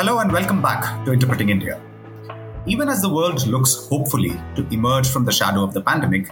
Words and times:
Hello 0.00 0.20
and 0.20 0.32
welcome 0.32 0.62
back 0.62 1.04
to 1.04 1.12
Interpreting 1.12 1.50
India. 1.50 1.78
Even 2.66 2.88
as 2.88 3.02
the 3.02 3.12
world 3.12 3.46
looks 3.46 3.86
hopefully 3.90 4.30
to 4.56 4.66
emerge 4.72 5.06
from 5.06 5.26
the 5.26 5.30
shadow 5.30 5.62
of 5.62 5.74
the 5.74 5.82
pandemic, 5.82 6.28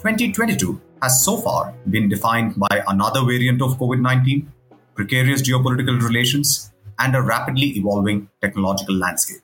2022 0.00 0.78
has 1.00 1.24
so 1.24 1.38
far 1.38 1.72
been 1.88 2.10
defined 2.10 2.54
by 2.54 2.82
another 2.88 3.22
variant 3.22 3.62
of 3.62 3.78
COVID 3.78 4.02
19, 4.02 4.52
precarious 4.94 5.40
geopolitical 5.40 6.02
relations, 6.02 6.70
and 6.98 7.16
a 7.16 7.22
rapidly 7.22 7.68
evolving 7.78 8.28
technological 8.42 8.94
landscape. 8.94 9.40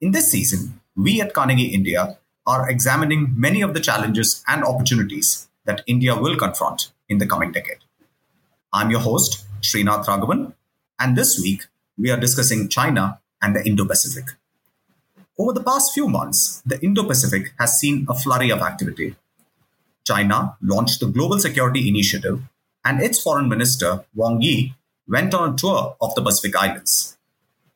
In 0.00 0.12
this 0.12 0.30
season, 0.30 0.80
we 0.94 1.20
at 1.20 1.34
Carnegie 1.34 1.74
India 1.74 2.18
are 2.46 2.70
examining 2.70 3.34
many 3.36 3.62
of 3.62 3.74
the 3.74 3.80
challenges 3.80 4.44
and 4.46 4.62
opportunities 4.62 5.48
that 5.64 5.82
India 5.88 6.14
will 6.14 6.36
confront 6.36 6.92
in 7.08 7.18
the 7.18 7.26
coming 7.26 7.50
decade. 7.50 7.78
I'm 8.72 8.92
your 8.92 9.00
host, 9.00 9.44
Srinath 9.60 10.04
Raghavan, 10.04 10.52
and 11.00 11.16
this 11.16 11.36
week 11.40 11.66
we 11.98 12.10
are 12.10 12.20
discussing 12.20 12.68
China 12.68 13.20
and 13.42 13.54
the 13.56 13.66
Indo 13.66 13.84
Pacific. 13.84 14.36
Over 15.38 15.52
the 15.52 15.62
past 15.62 15.92
few 15.92 16.08
months, 16.08 16.62
the 16.64 16.80
Indo 16.80 17.04
Pacific 17.04 17.52
has 17.58 17.78
seen 17.78 18.06
a 18.08 18.14
flurry 18.14 18.50
of 18.50 18.60
activity. 18.60 19.16
China 20.04 20.56
launched 20.62 21.00
the 21.00 21.06
Global 21.06 21.38
Security 21.38 21.88
Initiative, 21.88 22.42
and 22.84 23.02
its 23.02 23.20
foreign 23.20 23.48
minister, 23.48 24.04
Wang 24.14 24.40
Yi, 24.40 24.74
went 25.06 25.34
on 25.34 25.52
a 25.52 25.56
tour 25.56 25.96
of 26.00 26.14
the 26.14 26.22
Pacific 26.22 26.56
Islands. 26.56 27.18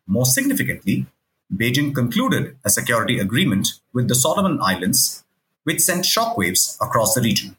More 0.06 0.24
significantly, 0.24 1.06
Beijing 1.54 1.95
concluded 1.95 2.56
a 2.64 2.70
security 2.70 3.18
agreement 3.18 3.68
with 3.92 4.09
the 4.09 4.14
Solomon 4.14 4.59
Islands, 4.62 5.24
which 5.64 5.80
sent 5.80 6.04
shockwaves 6.04 6.76
across 6.80 7.14
the 7.14 7.20
region. 7.20 7.56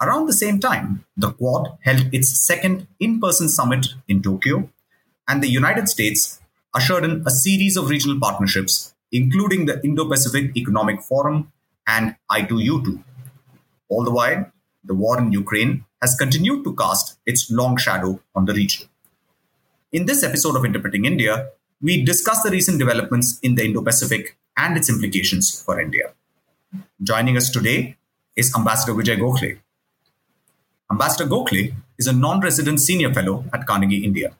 Around 0.00 0.26
the 0.26 0.32
same 0.32 0.60
time, 0.60 1.04
the 1.16 1.32
Quad 1.32 1.76
held 1.82 2.14
its 2.14 2.30
second 2.40 2.86
in 2.98 3.20
person 3.20 3.48
summit 3.48 3.88
in 4.08 4.22
Tokyo, 4.22 4.70
and 5.30 5.40
the 5.44 5.48
United 5.48 5.88
States 5.88 6.40
ushered 6.74 7.04
in 7.04 7.22
a 7.24 7.30
series 7.30 7.76
of 7.76 7.88
regional 7.88 8.18
partnerships, 8.18 8.94
including 9.12 9.66
the 9.66 9.80
Indo 9.84 10.04
Pacific 10.08 10.56
Economic 10.56 11.00
Forum 11.02 11.52
and 11.86 12.16
I2U2. 12.32 13.02
All 13.88 14.02
the 14.04 14.10
while, 14.10 14.50
the 14.82 14.94
war 14.94 15.18
in 15.20 15.30
Ukraine 15.30 15.84
has 16.02 16.16
continued 16.16 16.64
to 16.64 16.74
cast 16.74 17.18
its 17.26 17.48
long 17.48 17.76
shadow 17.76 18.20
on 18.34 18.46
the 18.46 18.54
region. 18.54 18.88
In 19.92 20.06
this 20.06 20.24
episode 20.24 20.56
of 20.56 20.64
Interpreting 20.64 21.04
India, 21.04 21.50
we 21.80 22.04
discuss 22.04 22.42
the 22.42 22.50
recent 22.50 22.78
developments 22.80 23.38
in 23.40 23.54
the 23.54 23.64
Indo 23.64 23.82
Pacific 23.82 24.36
and 24.56 24.76
its 24.76 24.88
implications 24.88 25.62
for 25.62 25.80
India. 25.80 26.06
Joining 27.02 27.36
us 27.36 27.50
today 27.50 27.96
is 28.34 28.52
Ambassador 28.56 28.94
Vijay 28.94 29.18
Gokhale. 29.18 29.58
Ambassador 30.90 31.28
Gokhale 31.30 31.72
is 31.98 32.08
a 32.08 32.12
non 32.12 32.40
resident 32.40 32.80
senior 32.80 33.12
fellow 33.14 33.44
at 33.52 33.66
Carnegie 33.66 34.04
India. 34.04 34.34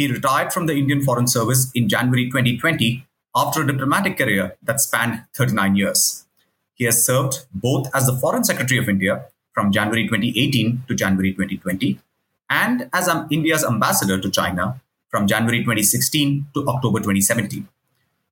He 0.00 0.10
retired 0.10 0.50
from 0.50 0.64
the 0.64 0.72
Indian 0.72 1.02
Foreign 1.02 1.26
Service 1.26 1.70
in 1.74 1.86
January 1.86 2.24
2020 2.24 3.06
after 3.36 3.60
a 3.60 3.66
diplomatic 3.66 4.16
career 4.16 4.56
that 4.62 4.80
spanned 4.80 5.24
39 5.34 5.76
years. 5.76 6.24
He 6.72 6.86
has 6.86 7.04
served 7.04 7.44
both 7.52 7.86
as 7.94 8.06
the 8.06 8.16
Foreign 8.16 8.42
Secretary 8.42 8.80
of 8.80 8.88
India 8.88 9.26
from 9.52 9.70
January 9.70 10.04
2018 10.04 10.84
to 10.88 10.94
January 10.94 11.32
2020 11.32 12.00
and 12.48 12.88
as 12.94 13.10
India's 13.30 13.62
ambassador 13.62 14.18
to 14.18 14.30
China 14.30 14.80
from 15.10 15.26
January 15.26 15.58
2016 15.58 16.46
to 16.54 16.66
October 16.66 17.00
2017. 17.00 17.68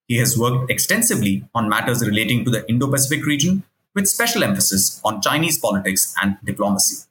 He 0.06 0.16
has 0.16 0.38
worked 0.38 0.70
extensively 0.70 1.44
on 1.54 1.68
matters 1.68 2.00
relating 2.00 2.46
to 2.46 2.50
the 2.50 2.66
Indo 2.66 2.90
Pacific 2.90 3.26
region 3.26 3.62
with 3.94 4.08
special 4.08 4.42
emphasis 4.42 5.02
on 5.04 5.20
Chinese 5.20 5.58
politics 5.58 6.14
and 6.22 6.38
diplomacy. 6.42 7.04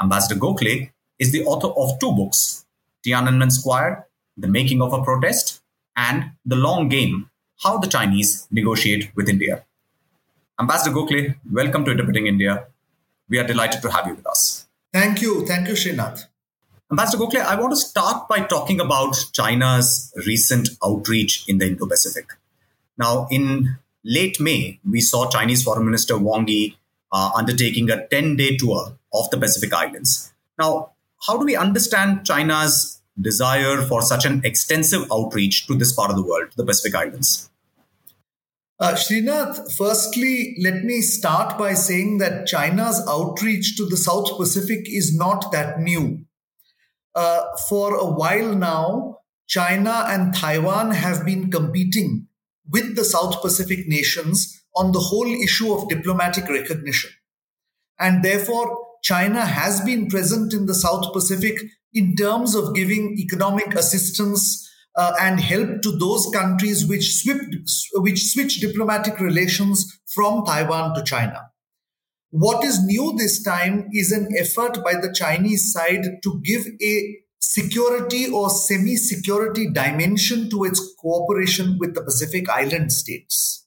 Ambassador 0.00 0.40
Gokhale 0.40 0.90
is 1.18 1.32
the 1.32 1.44
author 1.44 1.68
of 1.68 2.00
two 2.00 2.12
books 2.12 2.63
Tiananmen 3.04 3.52
Square, 3.52 4.06
The 4.36 4.48
Making 4.48 4.80
of 4.80 4.92
a 4.92 5.02
Protest, 5.02 5.60
and 5.96 6.32
The 6.46 6.56
Long 6.56 6.88
Game 6.88 7.30
How 7.62 7.78
the 7.78 7.86
Chinese 7.86 8.48
Negotiate 8.50 9.10
with 9.14 9.28
India. 9.28 9.64
Ambassador 10.58 10.94
Gokhale, 10.96 11.36
welcome 11.50 11.84
to 11.84 11.90
Interpreting 11.90 12.26
India. 12.26 12.66
We 13.28 13.38
are 13.38 13.46
delighted 13.46 13.82
to 13.82 13.90
have 13.90 14.06
you 14.06 14.14
with 14.14 14.26
us. 14.26 14.66
Thank 14.92 15.20
you. 15.20 15.44
Thank 15.46 15.68
you, 15.68 15.74
Srinath. 15.74 16.26
Ambassador 16.90 17.22
Gokhale, 17.22 17.44
I 17.44 17.60
want 17.60 17.72
to 17.72 17.76
start 17.76 18.28
by 18.28 18.40
talking 18.40 18.80
about 18.80 19.16
China's 19.32 20.12
recent 20.26 20.70
outreach 20.82 21.44
in 21.48 21.58
the 21.58 21.66
Indo 21.66 21.86
Pacific. 21.86 22.26
Now, 22.96 23.26
in 23.30 23.76
late 24.04 24.40
May, 24.40 24.80
we 24.88 25.00
saw 25.00 25.28
Chinese 25.28 25.62
Foreign 25.62 25.84
Minister 25.84 26.16
Wang 26.16 26.48
Yi 26.48 26.78
uh, 27.12 27.30
undertaking 27.36 27.90
a 27.90 28.06
10 28.06 28.36
day 28.36 28.56
tour 28.56 28.96
of 29.12 29.30
the 29.30 29.36
Pacific 29.36 29.72
Islands. 29.72 30.32
Now, 30.58 30.92
how 31.26 31.38
do 31.38 31.44
we 31.44 31.56
understand 31.56 32.26
China's 32.26 33.00
desire 33.20 33.82
for 33.82 34.02
such 34.02 34.24
an 34.24 34.40
extensive 34.44 35.02
outreach 35.12 35.66
to 35.66 35.74
this 35.74 35.92
part 35.92 36.10
of 36.10 36.16
the 36.16 36.22
world, 36.22 36.52
the 36.56 36.64
Pacific 36.64 36.94
Islands? 36.94 37.50
Uh, 38.80 38.94
Srinath, 38.94 39.72
firstly, 39.76 40.56
let 40.60 40.84
me 40.84 41.00
start 41.00 41.56
by 41.56 41.74
saying 41.74 42.18
that 42.18 42.46
China's 42.46 43.00
outreach 43.08 43.76
to 43.76 43.86
the 43.86 43.96
South 43.96 44.36
Pacific 44.36 44.86
is 44.86 45.16
not 45.16 45.52
that 45.52 45.78
new. 45.78 46.24
Uh, 47.14 47.44
for 47.68 47.94
a 47.94 48.04
while 48.04 48.54
now, 48.54 49.18
China 49.46 50.04
and 50.08 50.34
Taiwan 50.34 50.90
have 50.90 51.24
been 51.24 51.50
competing 51.50 52.26
with 52.68 52.96
the 52.96 53.04
South 53.04 53.40
Pacific 53.40 53.86
nations 53.86 54.64
on 54.74 54.90
the 54.90 54.98
whole 54.98 55.26
issue 55.26 55.72
of 55.72 55.88
diplomatic 55.88 56.48
recognition. 56.48 57.10
And 57.98 58.24
therefore, 58.24 58.76
China 59.02 59.44
has 59.44 59.80
been 59.82 60.08
present 60.08 60.52
in 60.52 60.66
the 60.66 60.74
South 60.74 61.12
Pacific 61.12 61.60
in 61.94 62.16
terms 62.16 62.54
of 62.54 62.74
giving 62.74 63.16
economic 63.18 63.74
assistance 63.74 64.68
uh, 64.96 65.12
and 65.20 65.40
help 65.40 65.82
to 65.82 65.92
those 65.92 66.28
countries 66.32 66.86
which, 66.86 67.24
which 67.94 68.32
switch 68.32 68.60
diplomatic 68.60 69.18
relations 69.20 70.00
from 70.14 70.44
Taiwan 70.44 70.94
to 70.94 71.02
China. 71.02 71.50
What 72.30 72.64
is 72.64 72.84
new 72.84 73.14
this 73.16 73.42
time 73.42 73.88
is 73.92 74.10
an 74.10 74.28
effort 74.36 74.82
by 74.82 74.94
the 74.94 75.12
Chinese 75.12 75.72
side 75.72 76.04
to 76.22 76.40
give 76.44 76.66
a 76.82 77.16
security 77.38 78.28
or 78.28 78.50
semi 78.50 78.96
security 78.96 79.70
dimension 79.70 80.50
to 80.50 80.64
its 80.64 80.94
cooperation 81.00 81.78
with 81.78 81.94
the 81.94 82.02
Pacific 82.02 82.48
Island 82.48 82.90
states. 82.90 83.66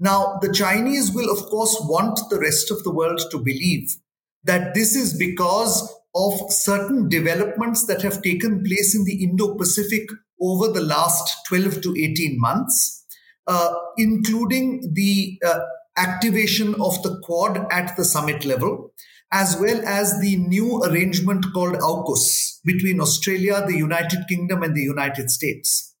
Now, 0.00 0.38
the 0.42 0.52
Chinese 0.52 1.12
will, 1.12 1.30
of 1.30 1.44
course, 1.46 1.76
want 1.82 2.18
the 2.30 2.40
rest 2.40 2.70
of 2.70 2.82
the 2.82 2.92
world 2.92 3.20
to 3.30 3.38
believe 3.38 3.96
that 4.42 4.74
this 4.74 4.96
is 4.96 5.16
because 5.16 5.94
of 6.14 6.50
certain 6.50 7.08
developments 7.08 7.86
that 7.86 8.02
have 8.02 8.22
taken 8.22 8.62
place 8.62 8.94
in 8.94 9.04
the 9.04 9.24
Indo 9.24 9.54
Pacific 9.54 10.08
over 10.40 10.68
the 10.68 10.80
last 10.80 11.46
12 11.48 11.82
to 11.82 11.94
18 11.96 12.40
months, 12.40 13.04
uh, 13.46 13.74
including 13.96 14.92
the 14.94 15.38
uh, 15.44 15.60
activation 15.96 16.74
of 16.80 17.02
the 17.02 17.20
Quad 17.22 17.66
at 17.72 17.96
the 17.96 18.04
summit 18.04 18.44
level, 18.44 18.92
as 19.32 19.56
well 19.58 19.80
as 19.84 20.20
the 20.20 20.36
new 20.36 20.82
arrangement 20.84 21.46
called 21.52 21.74
AUKUS 21.74 22.60
between 22.64 23.00
Australia, 23.00 23.64
the 23.66 23.76
United 23.76 24.20
Kingdom, 24.28 24.62
and 24.62 24.76
the 24.76 24.82
United 24.82 25.30
States. 25.30 25.94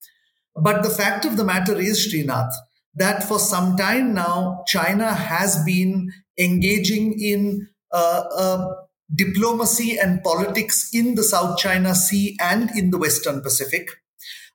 But 0.56 0.82
the 0.82 0.90
fact 0.90 1.24
of 1.24 1.36
the 1.36 1.44
matter 1.44 1.76
is, 1.76 2.06
Srinath, 2.06 2.52
that 2.94 3.24
for 3.24 3.38
some 3.38 3.76
time 3.76 4.14
now, 4.14 4.62
China 4.68 5.12
has 5.12 5.64
been 5.64 6.12
engaging 6.38 7.18
in 7.20 7.68
uh, 7.92 8.66
diplomacy 9.12 9.98
and 9.98 10.22
politics 10.22 10.88
in 10.92 11.14
the 11.14 11.22
South 11.22 11.58
China 11.58 11.94
Sea 11.94 12.36
and 12.40 12.70
in 12.76 12.90
the 12.90 12.98
Western 12.98 13.40
Pacific. 13.40 13.88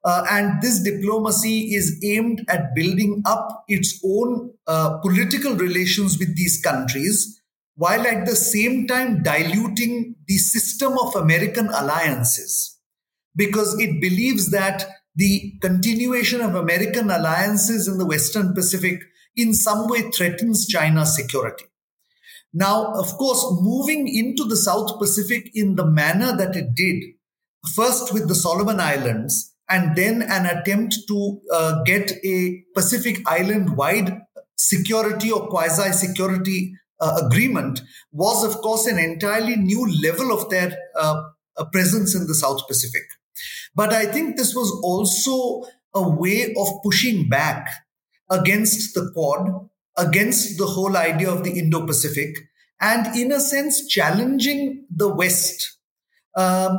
Uh, 0.03 0.25
and 0.31 0.61
this 0.61 0.81
diplomacy 0.81 1.75
is 1.75 2.01
aimed 2.03 2.45
at 2.47 2.73
building 2.73 3.21
up 3.25 3.65
its 3.67 3.99
own 4.05 4.51
uh, 4.65 4.97
political 4.99 5.55
relations 5.55 6.17
with 6.17 6.35
these 6.37 6.61
countries, 6.61 7.41
while 7.75 8.07
at 8.07 8.25
the 8.25 8.35
same 8.35 8.87
time 8.87 9.21
diluting 9.21 10.15
the 10.27 10.37
system 10.37 10.97
of 10.97 11.15
American 11.15 11.67
alliances. 11.67 12.77
Because 13.35 13.77
it 13.79 14.01
believes 14.01 14.51
that 14.51 14.85
the 15.15 15.53
continuation 15.61 16.39
of 16.39 16.55
American 16.55 17.11
alliances 17.11 17.87
in 17.87 17.97
the 17.97 18.05
Western 18.05 18.53
Pacific 18.53 19.01
in 19.35 19.53
some 19.53 19.87
way 19.87 20.09
threatens 20.11 20.65
China's 20.65 21.15
security. 21.15 21.65
Now, 22.53 22.93
of 22.93 23.07
course, 23.17 23.45
moving 23.61 24.07
into 24.07 24.43
the 24.43 24.57
South 24.57 24.97
Pacific 24.97 25.51
in 25.53 25.75
the 25.75 25.85
manner 25.85 26.35
that 26.35 26.55
it 26.55 26.73
did, 26.75 27.03
first 27.75 28.13
with 28.13 28.27
the 28.27 28.35
Solomon 28.35 28.79
Islands, 28.79 29.53
and 29.69 29.95
then 29.95 30.23
an 30.23 30.45
attempt 30.45 30.97
to 31.07 31.41
uh, 31.53 31.83
get 31.83 32.11
a 32.25 32.63
Pacific 32.73 33.21
island 33.27 33.77
wide 33.77 34.21
security 34.57 35.31
or 35.31 35.47
quasi 35.47 35.91
security 35.91 36.73
uh, 36.99 37.21
agreement 37.23 37.81
was, 38.11 38.43
of 38.43 38.61
course, 38.61 38.87
an 38.87 38.97
entirely 38.97 39.55
new 39.55 39.85
level 40.01 40.31
of 40.31 40.49
their 40.49 40.75
uh, 40.99 41.21
uh, 41.57 41.65
presence 41.65 42.15
in 42.15 42.27
the 42.27 42.35
South 42.35 42.67
Pacific. 42.67 43.03
But 43.75 43.93
I 43.93 44.05
think 44.05 44.35
this 44.35 44.55
was 44.55 44.71
also 44.83 45.69
a 45.93 46.09
way 46.09 46.53
of 46.57 46.67
pushing 46.83 47.29
back 47.29 47.69
against 48.29 48.93
the 48.93 49.11
Quad, 49.13 49.69
against 49.99 50.57
the 50.57 50.65
whole 50.65 50.95
idea 50.97 51.29
of 51.29 51.43
the 51.43 51.51
Indo 51.51 51.85
Pacific, 51.85 52.37
and 52.81 53.15
in 53.15 53.31
a 53.31 53.39
sense, 53.39 53.87
challenging 53.87 54.85
the 54.89 55.13
West 55.13 55.77
um, 56.35 56.77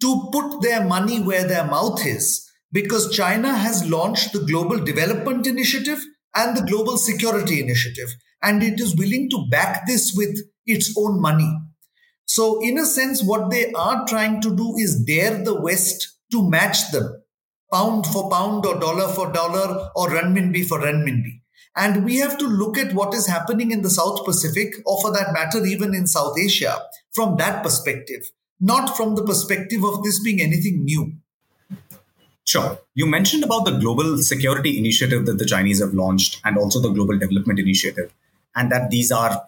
to 0.00 0.28
put 0.32 0.62
their 0.62 0.84
money 0.84 1.20
where 1.20 1.46
their 1.46 1.66
mouth 1.66 2.04
is 2.06 2.48
because 2.70 3.14
China 3.14 3.54
has 3.54 3.88
launched 3.88 4.32
the 4.32 4.44
Global 4.44 4.78
Development 4.78 5.46
Initiative 5.46 5.98
and 6.34 6.56
the 6.56 6.62
Global 6.62 6.96
Security 6.96 7.60
Initiative, 7.60 8.08
and 8.42 8.62
it 8.62 8.80
is 8.80 8.96
willing 8.96 9.28
to 9.30 9.46
back 9.50 9.86
this 9.86 10.14
with 10.16 10.38
its 10.64 10.94
own 10.96 11.20
money. 11.20 11.52
So, 12.24 12.60
in 12.62 12.78
a 12.78 12.86
sense, 12.86 13.22
what 13.22 13.50
they 13.50 13.72
are 13.72 14.06
trying 14.06 14.40
to 14.42 14.56
do 14.56 14.74
is 14.78 15.04
dare 15.04 15.42
the 15.44 15.60
West 15.60 16.16
to 16.30 16.48
match 16.48 16.90
them 16.92 17.22
pound 17.72 18.06
for 18.06 18.30
pound 18.30 18.64
or 18.66 18.78
dollar 18.78 19.08
for 19.08 19.32
dollar 19.32 19.90
or 19.96 20.08
renminbi 20.08 20.64
for 20.64 20.78
renminbi. 20.78 21.41
And 21.74 22.04
we 22.04 22.18
have 22.18 22.36
to 22.38 22.46
look 22.46 22.76
at 22.76 22.92
what 22.92 23.14
is 23.14 23.26
happening 23.26 23.70
in 23.70 23.82
the 23.82 23.90
South 23.90 24.24
Pacific, 24.24 24.74
or 24.84 25.00
for 25.00 25.10
that 25.12 25.32
matter, 25.32 25.64
even 25.64 25.94
in 25.94 26.06
South 26.06 26.38
Asia, 26.38 26.82
from 27.12 27.36
that 27.38 27.62
perspective, 27.62 28.30
not 28.60 28.94
from 28.96 29.14
the 29.14 29.24
perspective 29.24 29.82
of 29.82 30.02
this 30.02 30.20
being 30.20 30.40
anything 30.40 30.84
new. 30.84 31.14
Sure. 32.44 32.78
You 32.94 33.06
mentioned 33.06 33.44
about 33.44 33.64
the 33.64 33.78
global 33.78 34.18
security 34.18 34.78
initiative 34.78 35.24
that 35.26 35.38
the 35.38 35.46
Chinese 35.46 35.80
have 35.80 35.94
launched 35.94 36.40
and 36.44 36.58
also 36.58 36.80
the 36.80 36.90
global 36.90 37.18
development 37.18 37.58
initiative, 37.58 38.12
and 38.54 38.70
that 38.70 38.90
these 38.90 39.10
are, 39.10 39.46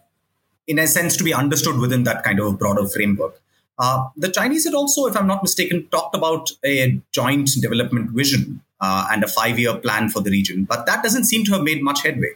in 0.67 0.79
a 0.79 0.87
sense, 0.87 1.17
to 1.19 1.25
be 1.25 1.35
understood 1.35 1.79
within 1.79 2.05
that 2.05 2.23
kind 2.23 2.41
of 2.41 2.59
broader 2.59 2.89
framework. 2.89 3.39
Uh, 3.79 4.09
the 4.17 4.31
Chinese 4.31 4.65
had 4.65 4.73
also, 4.73 5.07
if 5.07 5.17
I'm 5.17 5.27
not 5.27 5.43
mistaken, 5.43 5.89
talked 5.91 6.15
about 6.15 6.53
a 6.65 7.03
joint 7.13 7.51
development 7.61 8.13
vision 8.13 8.63
uh, 8.81 9.09
and 9.11 9.25
a 9.25 9.29
five 9.29 9.59
year 9.59 9.77
plan 9.77 10.09
for 10.09 10.21
the 10.21 10.31
region, 10.31 10.65
but 10.65 10.87
that 10.87 11.03
doesn't 11.03 11.25
seem 11.25 11.45
to 11.45 11.53
have 11.53 11.63
made 11.63 11.83
much 11.83 12.03
headway. 12.03 12.35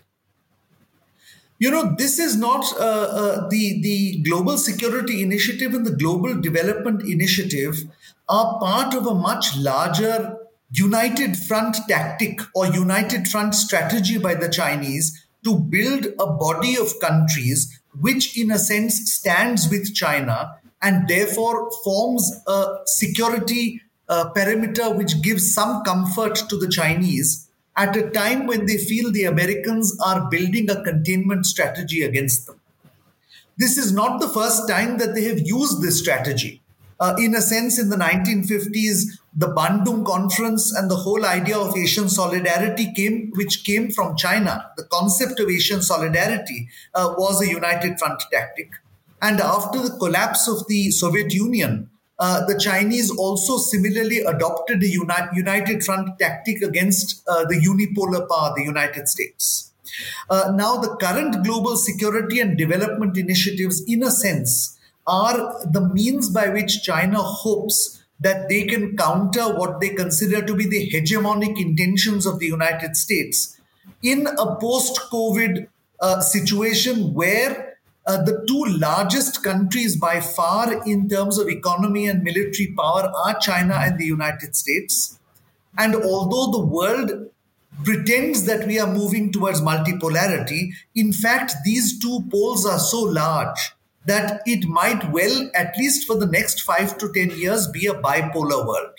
You 1.60 1.72
know, 1.72 1.94
this 1.96 2.20
is 2.20 2.36
not 2.36 2.64
uh, 2.74 2.84
uh, 2.84 3.48
the, 3.48 3.80
the 3.82 4.22
Global 4.22 4.58
Security 4.58 5.22
Initiative 5.22 5.74
and 5.74 5.84
the 5.84 5.96
Global 5.96 6.40
Development 6.40 7.02
Initiative 7.02 7.82
are 8.28 8.60
part 8.60 8.94
of 8.94 9.06
a 9.06 9.14
much 9.14 9.56
larger 9.56 10.36
united 10.70 11.36
front 11.36 11.76
tactic 11.88 12.40
or 12.54 12.66
united 12.66 13.26
front 13.26 13.54
strategy 13.54 14.18
by 14.18 14.34
the 14.34 14.48
Chinese 14.48 15.26
to 15.44 15.58
build 15.58 16.06
a 16.18 16.26
body 16.26 16.76
of 16.76 16.92
countries 17.00 17.80
which, 18.00 18.38
in 18.38 18.50
a 18.50 18.58
sense, 18.58 19.12
stands 19.12 19.68
with 19.68 19.94
China 19.94 20.54
and 20.82 21.08
therefore 21.08 21.70
forms 21.82 22.40
a 22.46 22.66
security 22.86 23.80
uh, 24.08 24.30
perimeter 24.30 24.90
which 24.90 25.20
gives 25.22 25.52
some 25.52 25.82
comfort 25.84 26.36
to 26.48 26.56
the 26.56 26.68
Chinese 26.68 27.48
at 27.76 27.96
a 27.96 28.10
time 28.10 28.46
when 28.46 28.66
they 28.66 28.76
feel 28.76 29.12
the 29.12 29.24
Americans 29.24 29.96
are 30.04 30.28
building 30.28 30.68
a 30.68 30.82
containment 30.82 31.46
strategy 31.46 32.02
against 32.02 32.46
them. 32.46 32.60
This 33.56 33.76
is 33.76 33.92
not 33.92 34.20
the 34.20 34.28
first 34.28 34.68
time 34.68 34.98
that 34.98 35.14
they 35.14 35.24
have 35.24 35.40
used 35.40 35.82
this 35.82 35.98
strategy. 35.98 36.62
Uh, 37.00 37.14
in 37.18 37.34
a 37.34 37.40
sense, 37.40 37.78
in 37.78 37.90
the 37.90 37.96
1950s, 37.96 39.04
the 39.36 39.46
Bandung 39.48 40.04
Conference 40.04 40.74
and 40.74 40.90
the 40.90 40.96
whole 40.96 41.24
idea 41.24 41.56
of 41.56 41.76
Asian 41.76 42.08
solidarity 42.08 42.92
came, 42.92 43.30
which 43.36 43.64
came 43.64 43.90
from 43.90 44.16
China. 44.16 44.70
The 44.76 44.84
concept 44.84 45.38
of 45.38 45.48
Asian 45.48 45.80
solidarity 45.80 46.68
uh, 46.94 47.14
was 47.16 47.40
a 47.40 47.48
united 47.48 48.00
front 48.00 48.20
tactic. 48.32 48.72
And 49.22 49.40
after 49.40 49.80
the 49.80 49.96
collapse 49.98 50.48
of 50.48 50.66
the 50.66 50.90
Soviet 50.90 51.32
Union, 51.32 51.88
uh, 52.18 52.44
the 52.46 52.58
Chinese 52.58 53.10
also 53.10 53.58
similarly 53.58 54.18
adopted 54.18 54.82
a 54.82 54.88
uni- 54.88 55.28
united 55.34 55.84
front 55.84 56.18
tactic 56.18 56.62
against 56.62 57.22
uh, 57.28 57.44
the 57.44 57.54
unipolar 57.54 58.28
power, 58.28 58.52
the 58.56 58.64
United 58.64 59.08
States. 59.08 59.72
Uh, 60.28 60.52
now, 60.54 60.76
the 60.76 60.96
current 60.96 61.44
global 61.44 61.76
security 61.76 62.40
and 62.40 62.58
development 62.58 63.16
initiatives, 63.16 63.82
in 63.86 64.02
a 64.02 64.10
sense, 64.10 64.78
are 65.06 65.64
the 65.66 65.80
means 65.80 66.28
by 66.28 66.48
which 66.48 66.82
China 66.82 67.18
hopes 67.22 68.02
that 68.20 68.48
they 68.48 68.64
can 68.64 68.96
counter 68.96 69.44
what 69.56 69.80
they 69.80 69.90
consider 69.90 70.44
to 70.44 70.54
be 70.54 70.66
the 70.66 70.90
hegemonic 70.90 71.58
intentions 71.60 72.26
of 72.26 72.38
the 72.40 72.46
United 72.46 72.96
States 72.96 73.58
in 74.02 74.26
a 74.26 74.56
post 74.56 75.00
COVID 75.10 75.68
uh, 76.00 76.20
situation 76.20 77.14
where 77.14 77.67
uh, 78.08 78.22
the 78.22 78.42
two 78.48 78.64
largest 78.78 79.44
countries 79.44 79.94
by 79.94 80.18
far 80.18 80.82
in 80.86 81.08
terms 81.10 81.38
of 81.38 81.48
economy 81.48 82.08
and 82.08 82.22
military 82.22 82.74
power 82.74 83.12
are 83.14 83.38
China 83.38 83.74
and 83.74 83.98
the 83.98 84.06
United 84.06 84.56
States. 84.56 85.18
And 85.76 85.94
although 85.94 86.50
the 86.50 86.64
world 86.64 87.30
pretends 87.84 88.46
that 88.46 88.66
we 88.66 88.80
are 88.80 88.92
moving 88.92 89.30
towards 89.30 89.60
multipolarity, 89.60 90.70
in 90.94 91.12
fact, 91.12 91.52
these 91.66 91.98
two 91.98 92.24
poles 92.30 92.64
are 92.64 92.78
so 92.78 93.00
large 93.00 93.72
that 94.06 94.40
it 94.46 94.64
might 94.64 95.12
well, 95.12 95.50
at 95.54 95.76
least 95.76 96.06
for 96.06 96.16
the 96.16 96.26
next 96.26 96.62
five 96.62 96.96
to 96.96 97.12
10 97.12 97.32
years, 97.38 97.68
be 97.68 97.86
a 97.86 97.92
bipolar 97.92 98.66
world. 98.66 98.94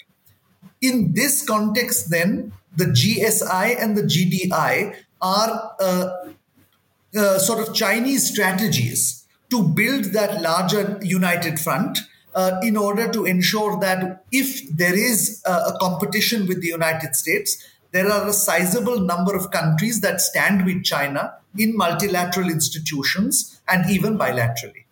In 0.82 1.14
this 1.14 1.44
context, 1.44 2.12
then, 2.12 2.54
the 2.78 2.86
GSI 2.86 3.76
and 3.82 3.98
the 3.98 4.04
GDI 4.04 4.96
are 5.20 5.76
uh, 5.80 6.10
uh, 7.16 7.40
sort 7.40 7.68
of 7.68 7.74
Chinese 7.74 8.30
strategies 8.30 9.26
to 9.50 9.64
build 9.64 10.06
that 10.06 10.42
larger 10.42 11.00
united 11.02 11.60
front 11.60 12.00
uh, 12.36 12.60
in 12.62 12.78
order 12.78 13.12
to 13.12 13.26
ensure 13.26 13.80
that 13.80 14.24
if 14.32 14.70
there 14.78 14.96
is 14.96 15.42
uh, 15.46 15.72
a 15.74 15.80
competition 15.80 16.48
with 16.48 16.62
the 16.62 16.68
United 16.68 17.16
States, 17.16 17.58
there 17.92 18.10
are 18.12 18.28
a 18.28 18.34
sizable 18.34 19.00
number 19.00 19.36
of 19.36 19.50
countries 19.52 20.02
that 20.02 20.22
stand 20.22 20.66
with 20.66 20.84
China 20.84 21.34
in 21.58 21.76
multilateral 21.76 22.50
institutions 22.50 23.60
and 23.68 23.90
even 23.90 24.18
bilaterally. 24.18 24.86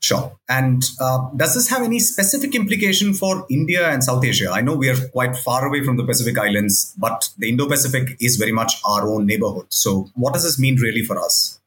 Sure. 0.00 0.38
And 0.48 0.82
uh, 1.00 1.28
does 1.36 1.54
this 1.54 1.68
have 1.68 1.82
any 1.82 1.98
specific 1.98 2.54
implication 2.54 3.14
for 3.14 3.46
India 3.50 3.88
and 3.88 4.02
South 4.02 4.24
Asia? 4.24 4.50
I 4.50 4.60
know 4.60 4.74
we 4.74 4.88
are 4.88 5.08
quite 5.08 5.36
far 5.36 5.66
away 5.66 5.84
from 5.84 5.96
the 5.96 6.04
Pacific 6.04 6.38
Islands, 6.38 6.94
but 6.96 7.30
the 7.38 7.48
Indo 7.48 7.66
Pacific 7.66 8.16
is 8.20 8.36
very 8.36 8.52
much 8.52 8.80
our 8.84 9.08
own 9.08 9.26
neighborhood. 9.26 9.66
So, 9.70 10.08
what 10.14 10.34
does 10.34 10.44
this 10.44 10.58
mean 10.58 10.76
really 10.76 11.02
for 11.02 11.18
us? 11.18 11.60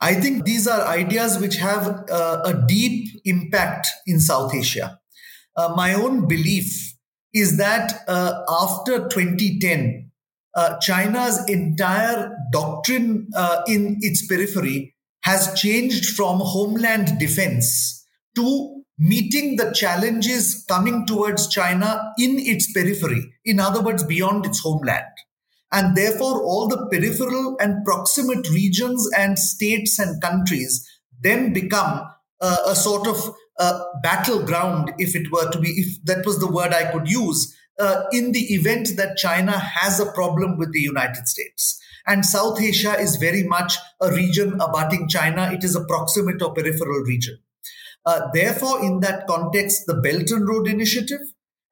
I 0.00 0.14
think 0.14 0.44
these 0.44 0.66
are 0.66 0.86
ideas 0.86 1.38
which 1.38 1.56
have 1.56 2.08
uh, 2.10 2.42
a 2.44 2.64
deep 2.66 3.20
impact 3.24 3.88
in 4.06 4.20
South 4.20 4.54
Asia. 4.54 5.00
Uh, 5.56 5.72
my 5.76 5.94
own 5.94 6.28
belief 6.28 6.94
is 7.32 7.56
that 7.58 8.04
uh, 8.06 8.44
after 8.48 9.08
2010, 9.08 10.10
uh, 10.54 10.78
China's 10.78 11.44
entire 11.48 12.36
doctrine 12.52 13.28
uh, 13.34 13.62
in 13.66 13.98
its 14.00 14.26
periphery 14.26 14.93
has 15.24 15.58
changed 15.58 16.06
from 16.16 16.38
homeland 16.38 17.18
defense 17.18 18.06
to 18.36 18.82
meeting 18.98 19.56
the 19.56 19.72
challenges 19.72 20.64
coming 20.68 21.06
towards 21.06 21.48
China 21.48 22.12
in 22.18 22.38
its 22.38 22.70
periphery, 22.72 23.32
in 23.44 23.58
other 23.58 23.82
words, 23.82 24.04
beyond 24.04 24.46
its 24.46 24.60
homeland. 24.60 25.04
And 25.72 25.96
therefore, 25.96 26.42
all 26.42 26.68
the 26.68 26.86
peripheral 26.90 27.56
and 27.58 27.84
proximate 27.84 28.48
regions 28.50 29.10
and 29.16 29.38
states 29.38 29.98
and 29.98 30.22
countries 30.22 30.88
then 31.20 31.52
become 31.52 32.02
uh, 32.40 32.58
a 32.66 32.76
sort 32.76 33.08
of 33.08 33.34
uh, 33.58 33.82
battleground, 34.02 34.92
if 34.98 35.16
it 35.16 35.32
were 35.32 35.50
to 35.50 35.58
be, 35.58 35.70
if 35.70 36.04
that 36.04 36.24
was 36.26 36.38
the 36.38 36.50
word 36.50 36.72
I 36.72 36.92
could 36.92 37.08
use, 37.08 37.56
uh, 37.80 38.04
in 38.12 38.32
the 38.32 38.54
event 38.54 38.90
that 38.96 39.16
China 39.16 39.58
has 39.58 39.98
a 39.98 40.12
problem 40.12 40.58
with 40.58 40.72
the 40.72 40.80
United 40.80 41.26
States. 41.26 41.80
And 42.06 42.24
South 42.24 42.60
Asia 42.60 42.98
is 42.98 43.16
very 43.16 43.44
much 43.44 43.76
a 44.00 44.12
region 44.12 44.60
abutting 44.60 45.08
China. 45.08 45.50
It 45.52 45.64
is 45.64 45.74
a 45.74 45.84
proximate 45.84 46.42
or 46.42 46.52
peripheral 46.52 47.00
region. 47.00 47.38
Uh, 48.06 48.28
therefore, 48.34 48.84
in 48.84 49.00
that 49.00 49.26
context, 49.26 49.84
the 49.86 49.94
Belt 49.94 50.30
and 50.30 50.46
Road 50.46 50.68
Initiative 50.68 51.20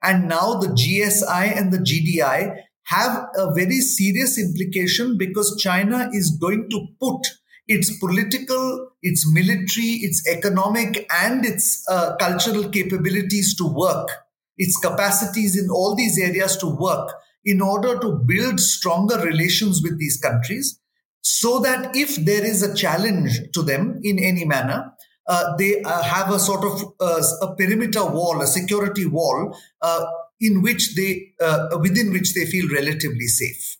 and 0.03 0.29
now 0.29 0.55
the 0.55 0.69
GSI 0.69 1.57
and 1.57 1.73
the 1.73 1.79
GDI 1.79 2.57
have 2.85 3.29
a 3.37 3.53
very 3.55 3.81
serious 3.81 4.39
implication 4.39 5.17
because 5.17 5.61
China 5.61 6.09
is 6.12 6.37
going 6.41 6.69
to 6.71 6.87
put 7.01 7.27
its 7.69 7.97
political, 7.99 8.91
its 9.03 9.31
military, 9.33 10.01
its 10.03 10.27
economic, 10.29 11.07
and 11.12 11.45
its 11.45 11.85
uh, 11.89 12.17
cultural 12.17 12.69
capabilities 12.71 13.55
to 13.57 13.65
work, 13.65 14.09
its 14.57 14.77
capacities 14.79 15.57
in 15.57 15.71
all 15.71 15.95
these 15.95 16.19
areas 16.19 16.57
to 16.57 16.67
work 16.67 17.12
in 17.45 17.61
order 17.61 17.99
to 17.99 18.13
build 18.13 18.61
stronger 18.61 19.19
relations 19.19 19.83
with 19.83 19.99
these 19.99 20.17
countries 20.21 20.79
so 21.23 21.61
that 21.61 21.95
if 21.95 22.17
there 22.17 22.45
is 22.45 22.63
a 22.63 22.75
challenge 22.75 23.39
to 23.53 23.63
them 23.63 24.01
in 24.03 24.19
any 24.19 24.45
manner, 24.45 24.93
uh, 25.29 25.57
they 25.57 25.81
uh, 25.83 26.03
have 26.03 26.33
a 26.33 26.39
sort 26.39 26.65
of 26.65 26.95
uh, 27.01 27.23
a 27.43 27.55
perimeter 27.55 28.05
wall, 28.05 28.43
a 28.43 28.47
security 28.47 29.07
wall, 29.07 29.57
uh, 29.81 30.05
in 30.41 30.63
which 30.63 30.97
they, 30.97 31.33
uh, 31.41 31.79
within 31.81 32.13
which 32.13 32.35
they 32.35 32.45
feel 32.45 32.69
relatively 32.73 33.27
safe. 33.27 33.77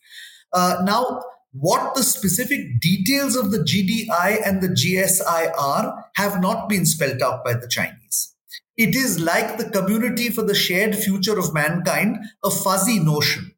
Uh, 0.52 0.76
now, 0.85 1.21
what 1.52 1.95
the 1.95 2.02
specific 2.02 2.81
details 2.81 3.37
of 3.37 3.50
the 3.50 3.59
GDI 3.59 4.47
and 4.47 4.62
the 4.62 4.69
GSI 4.69 5.52
are 5.59 6.07
have 6.14 6.40
not 6.40 6.69
been 6.69 6.87
spelt 6.87 7.21
out 7.21 7.45
by 7.45 7.54
the 7.54 7.69
Chinese. 7.69 8.35
It 8.76 8.95
is 8.95 9.21
like 9.21 9.59
the 9.59 9.69
community 9.69 10.31
for 10.31 10.42
the 10.42 10.54
shared 10.54 10.97
future 10.97 11.38
of 11.38 11.52
mankind, 11.52 12.19
a 12.42 12.50
fuzzy 12.50 12.99
notion. 12.99 13.51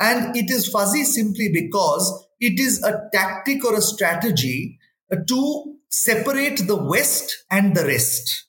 And 0.00 0.36
it 0.36 0.50
is 0.50 0.68
fuzzy 0.68 1.04
simply 1.04 1.48
because 1.52 2.26
it 2.40 2.60
is 2.60 2.82
a 2.82 3.08
tactic 3.12 3.64
or 3.64 3.76
a 3.76 3.82
strategy 3.82 4.78
to 5.28 5.74
separate 5.88 6.66
the 6.66 6.76
West 6.76 7.44
and 7.50 7.74
the 7.76 7.84
rest. 7.86 8.44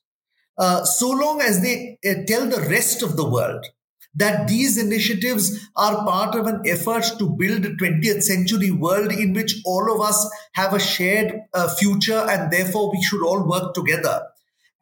uh, 0.60 0.84
so 0.84 1.10
long 1.10 1.42
as 1.42 1.62
they 1.62 1.98
uh, 2.06 2.14
tell 2.28 2.46
the 2.46 2.62
rest 2.70 3.02
of 3.02 3.16
the 3.16 3.28
world 3.28 3.66
that 4.14 4.48
these 4.48 4.78
initiatives 4.78 5.70
are 5.78 6.04
part 6.06 6.36
of 6.36 6.48
an 6.48 6.62
effort 6.66 7.06
to 7.18 7.30
build 7.40 7.66
a 7.66 7.76
20th 7.76 8.24
century 8.24 8.70
world 8.70 9.12
in 9.12 9.34
which 9.34 9.56
all 9.66 9.94
of 9.94 10.02
us 10.02 10.30
have 10.54 10.74
a 10.74 10.80
shared 10.80 11.34
uh, 11.54 11.68
future 11.70 12.26
and 12.30 12.52
therefore 12.52 12.92
we 12.92 13.02
should 13.02 13.24
all 13.24 13.48
work 13.48 13.74
together 13.74 14.22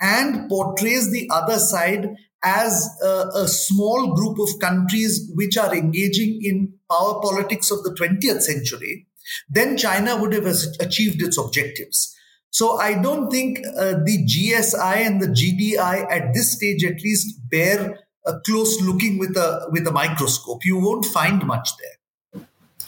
and 0.02 0.50
portrays 0.50 1.12
the 1.12 1.30
other 1.32 1.60
side 1.60 2.10
as 2.48 2.90
a, 3.04 3.44
a, 3.44 3.48
small 3.48 4.14
group 4.16 4.40
of 4.40 4.60
countries 4.60 5.30
which 5.36 5.58
are 5.58 5.76
engaging 5.76 6.40
in 6.42 6.74
power 6.90 7.20
politics 7.22 7.72
of 7.72 7.84
the 7.84 7.94
20th 8.00 8.42
century, 8.42 9.06
then 9.50 9.76
China 9.76 10.16
would 10.22 10.34
have 10.34 10.46
achieved 10.80 11.22
its 11.22 11.38
objectives. 11.38 12.16
So 12.50 12.78
I 12.78 13.02
don't 13.02 13.30
think 13.30 13.60
uh, 13.60 13.96
the 14.06 14.26
GSI 14.26 14.96
and 15.06 15.22
the 15.22 15.28
GDI 15.28 16.10
at 16.10 16.34
this 16.34 16.54
stage 16.54 16.84
at 16.86 17.02
least 17.04 17.38
bear 17.52 18.00
a 18.26 18.40
close 18.46 18.82
looking 18.82 19.18
with 19.18 19.36
a 19.38 19.68
with 19.72 19.86
a 19.88 19.92
microscope. 19.92 20.66
You 20.66 20.80
won't 20.80 21.06
find 21.06 21.46
much 21.46 21.70
there. 21.78 21.98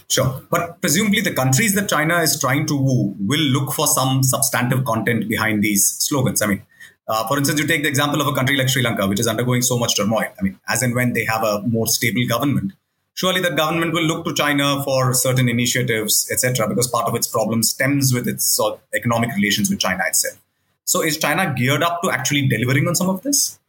Sure. 0.09 0.41
But 0.49 0.81
presumably 0.81 1.21
the 1.21 1.33
countries 1.33 1.75
that 1.75 1.87
China 1.87 2.19
is 2.21 2.39
trying 2.39 2.65
to 2.67 2.75
woo 2.75 3.15
will 3.19 3.45
look 3.55 3.73
for 3.73 3.85
some 3.85 4.23
substantive 4.23 4.83
content 4.85 5.29
behind 5.29 5.63
these 5.63 5.85
slogans. 5.99 6.41
I 6.41 6.47
mean, 6.47 6.63
uh, 7.09 7.27
for 7.27 7.39
instance, 7.39 7.59
you 7.59 7.65
take 7.65 7.81
the 7.81 7.89
example 7.89 8.21
of 8.21 8.27
a 8.27 8.33
country 8.33 8.55
like 8.55 8.69
Sri 8.69 8.83
Lanka, 8.83 9.07
which 9.07 9.19
is 9.19 9.27
undergoing 9.27 9.63
so 9.63 9.79
much 9.79 9.97
turmoil. 9.97 10.27
I 10.39 10.43
mean, 10.43 10.59
as 10.67 10.83
and 10.83 10.93
when 10.93 11.13
they 11.13 11.25
have 11.25 11.43
a 11.43 11.61
more 11.63 11.87
stable 11.87 12.21
government, 12.29 12.73
surely 13.15 13.41
that 13.41 13.57
government 13.57 13.93
will 13.93 14.03
look 14.03 14.25
to 14.25 14.33
China 14.35 14.83
for 14.83 15.15
certain 15.15 15.49
initiatives, 15.49 16.29
etc., 16.31 16.69
because 16.69 16.87
part 16.87 17.07
of 17.07 17.15
its 17.15 17.25
problem 17.25 17.63
stems 17.63 18.13
with 18.13 18.27
its 18.27 18.59
uh, 18.59 18.77
economic 18.93 19.31
relations 19.35 19.71
with 19.71 19.79
China 19.79 20.03
itself. 20.07 20.37
So, 20.85 21.01
is 21.01 21.17
China 21.17 21.51
geared 21.57 21.81
up 21.81 22.03
to 22.03 22.11
actually 22.11 22.47
delivering 22.47 22.87
on 22.87 22.93
some 22.93 23.09
of 23.09 23.23
this? 23.23 23.59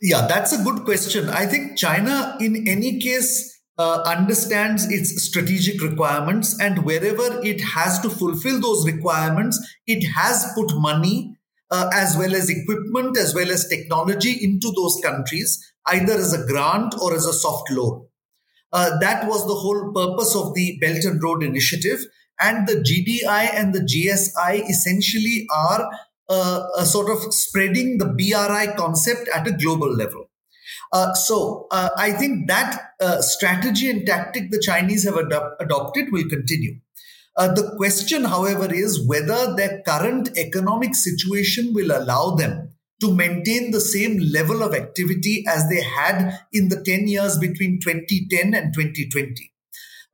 Yeah, 0.00 0.26
that's 0.26 0.52
a 0.52 0.62
good 0.62 0.84
question. 0.84 1.28
I 1.28 1.46
think 1.46 1.78
China, 1.78 2.36
in 2.40 2.66
any 2.66 2.98
case, 2.98 3.60
uh, 3.78 4.02
understands 4.04 4.90
its 4.90 5.22
strategic 5.22 5.80
requirements, 5.80 6.58
and 6.60 6.84
wherever 6.84 7.40
it 7.44 7.60
has 7.60 8.00
to 8.00 8.10
fulfill 8.10 8.60
those 8.60 8.84
requirements, 8.84 9.64
it 9.86 10.08
has 10.08 10.52
put 10.56 10.74
money 10.76 11.36
uh, 11.74 11.90
as 11.92 12.16
well 12.16 12.34
as 12.34 12.48
equipment, 12.48 13.16
as 13.18 13.34
well 13.34 13.50
as 13.50 13.68
technology 13.68 14.32
into 14.40 14.72
those 14.76 14.98
countries, 15.02 15.50
either 15.86 16.14
as 16.14 16.32
a 16.32 16.46
grant 16.46 16.94
or 17.02 17.14
as 17.14 17.26
a 17.26 17.32
soft 17.32 17.70
loan. 17.70 18.06
Uh, 18.72 18.90
that 19.00 19.26
was 19.26 19.46
the 19.46 19.54
whole 19.54 19.92
purpose 19.92 20.36
of 20.36 20.54
the 20.54 20.78
Belt 20.80 21.04
and 21.04 21.22
Road 21.22 21.42
Initiative. 21.42 22.00
And 22.40 22.66
the 22.68 22.74
GDI 22.88 23.54
and 23.54 23.74
the 23.74 23.80
GSI 23.80 24.68
essentially 24.68 25.46
are 25.54 25.88
uh, 26.28 26.62
a 26.78 26.84
sort 26.84 27.10
of 27.10 27.32
spreading 27.32 27.98
the 27.98 28.06
BRI 28.06 28.74
concept 28.76 29.28
at 29.34 29.46
a 29.46 29.52
global 29.52 29.94
level. 29.94 30.30
Uh, 30.92 31.12
so 31.14 31.66
uh, 31.70 31.90
I 31.96 32.12
think 32.12 32.48
that 32.48 32.80
uh, 33.00 33.20
strategy 33.20 33.90
and 33.90 34.06
tactic 34.06 34.50
the 34.50 34.60
Chinese 34.60 35.04
have 35.04 35.16
ad- 35.16 35.32
adopted 35.60 36.06
will 36.12 36.28
continue. 36.28 36.78
Uh, 37.36 37.52
the 37.52 37.74
question, 37.76 38.24
however, 38.24 38.72
is 38.72 39.04
whether 39.06 39.54
their 39.56 39.82
current 39.84 40.30
economic 40.38 40.94
situation 40.94 41.72
will 41.74 41.90
allow 41.90 42.30
them 42.30 42.70
to 43.00 43.12
maintain 43.12 43.70
the 43.70 43.80
same 43.80 44.18
level 44.18 44.62
of 44.62 44.74
activity 44.74 45.44
as 45.48 45.68
they 45.68 45.82
had 45.82 46.38
in 46.52 46.68
the 46.68 46.80
10 46.82 47.08
years 47.08 47.36
between 47.38 47.80
2010 47.80 48.54
and 48.54 48.72
2020. 48.72 49.52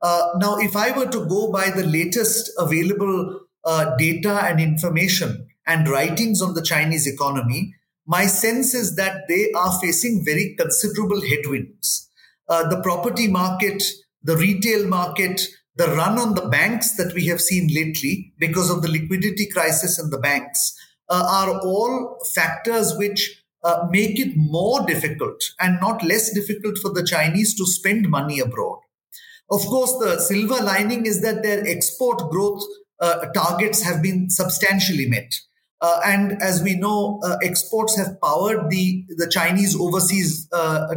Uh, 0.01 0.29
now, 0.37 0.57
if 0.57 0.75
I 0.75 0.97
were 0.97 1.05
to 1.05 1.25
go 1.27 1.51
by 1.51 1.69
the 1.69 1.85
latest 1.85 2.51
available 2.57 3.41
uh, 3.63 3.95
data 3.97 4.41
and 4.43 4.59
information 4.59 5.47
and 5.67 5.87
writings 5.87 6.41
on 6.41 6.55
the 6.55 6.63
Chinese 6.63 7.05
economy, 7.05 7.75
my 8.07 8.25
sense 8.25 8.73
is 8.73 8.95
that 8.95 9.27
they 9.27 9.51
are 9.55 9.79
facing 9.79 10.23
very 10.25 10.55
considerable 10.57 11.21
headwinds. 11.21 12.09
Uh, 12.49 12.67
the 12.67 12.81
property 12.81 13.27
market, 13.27 13.83
the 14.23 14.35
retail 14.35 14.87
market, 14.87 15.39
the 15.75 15.87
run 15.87 16.17
on 16.17 16.35
the 16.35 16.47
banks 16.47 16.95
that 16.97 17.13
we 17.13 17.27
have 17.27 17.41
seen 17.41 17.69
lately 17.73 18.33
because 18.39 18.69
of 18.69 18.81
the 18.81 18.89
liquidity 18.89 19.47
crisis 19.47 19.99
in 19.99 20.09
the 20.09 20.17
banks 20.17 20.75
uh, 21.09 21.25
are 21.29 21.59
all 21.61 22.17
factors 22.33 22.93
which 22.97 23.43
uh, 23.63 23.87
make 23.89 24.19
it 24.19 24.35
more 24.35 24.85
difficult 24.85 25.43
and 25.59 25.79
not 25.79 26.03
less 26.03 26.33
difficult 26.33 26.77
for 26.77 26.91
the 26.91 27.05
Chinese 27.05 27.55
to 27.55 27.65
spend 27.65 28.09
money 28.09 28.39
abroad. 28.39 28.79
Of 29.49 29.61
course, 29.61 29.93
the 29.99 30.19
silver 30.19 30.63
lining 30.63 31.05
is 31.05 31.21
that 31.21 31.43
their 31.43 31.65
export 31.67 32.31
growth 32.31 32.63
uh, 32.99 33.25
targets 33.33 33.83
have 33.83 34.01
been 34.01 34.29
substantially 34.29 35.07
met. 35.07 35.35
Uh, 35.81 35.99
and 36.05 36.41
as 36.41 36.61
we 36.61 36.75
know, 36.75 37.19
uh, 37.23 37.37
exports 37.43 37.97
have 37.97 38.19
powered 38.21 38.69
the, 38.69 39.03
the 39.17 39.27
Chinese 39.27 39.75
overseas 39.75 40.47
uh, 40.53 40.93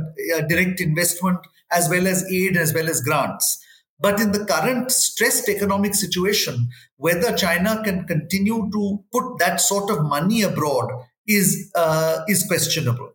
direct 0.48 0.80
investment 0.80 1.38
as 1.72 1.88
well 1.88 2.06
as 2.06 2.30
aid 2.30 2.56
as 2.56 2.74
well 2.74 2.88
as 2.88 3.00
grants. 3.00 3.63
But 4.04 4.20
in 4.20 4.32
the 4.32 4.44
current 4.44 4.92
stressed 4.92 5.48
economic 5.48 5.94
situation, 5.94 6.68
whether 6.98 7.34
China 7.34 7.80
can 7.82 8.06
continue 8.06 8.68
to 8.70 9.02
put 9.10 9.38
that 9.38 9.62
sort 9.62 9.90
of 9.90 10.04
money 10.04 10.42
abroad 10.42 10.90
is 11.26 11.72
uh, 11.74 12.18
is 12.28 12.44
questionable. 12.46 13.12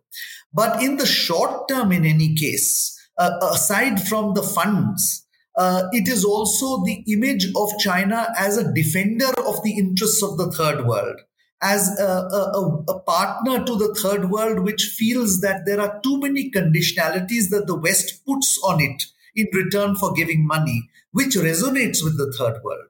But 0.52 0.82
in 0.82 0.96
the 0.96 1.06
short 1.06 1.68
term, 1.68 1.92
in 1.92 2.04
any 2.04 2.34
case, 2.34 2.98
uh, 3.16 3.38
aside 3.52 4.02
from 4.08 4.34
the 4.34 4.42
funds, 4.42 5.24
uh, 5.56 5.84
it 5.92 6.08
is 6.08 6.24
also 6.24 6.82
the 6.82 7.04
image 7.06 7.46
of 7.54 7.78
China 7.78 8.26
as 8.36 8.56
a 8.56 8.72
defender 8.72 9.32
of 9.46 9.62
the 9.62 9.78
interests 9.78 10.24
of 10.24 10.38
the 10.38 10.50
third 10.50 10.88
world, 10.88 11.20
as 11.62 11.88
a, 12.00 12.02
a, 12.02 12.82
a, 12.88 12.98
partner 12.98 13.64
to 13.64 13.76
the 13.76 13.94
third 13.94 14.28
world, 14.28 14.64
which 14.64 14.96
feels 14.98 15.40
that 15.40 15.66
there 15.66 15.80
are 15.80 16.00
too 16.02 16.18
many 16.18 16.50
conditionalities 16.50 17.50
that 17.50 17.68
the 17.68 17.78
West 17.78 18.26
puts 18.26 18.58
on 18.64 18.80
it 18.80 19.04
in 19.34 19.46
return 19.52 19.96
for 19.96 20.12
giving 20.12 20.46
money, 20.46 20.88
which 21.12 21.34
resonates 21.34 22.02
with 22.02 22.18
the 22.18 22.32
third 22.38 22.62
world. 22.62 22.86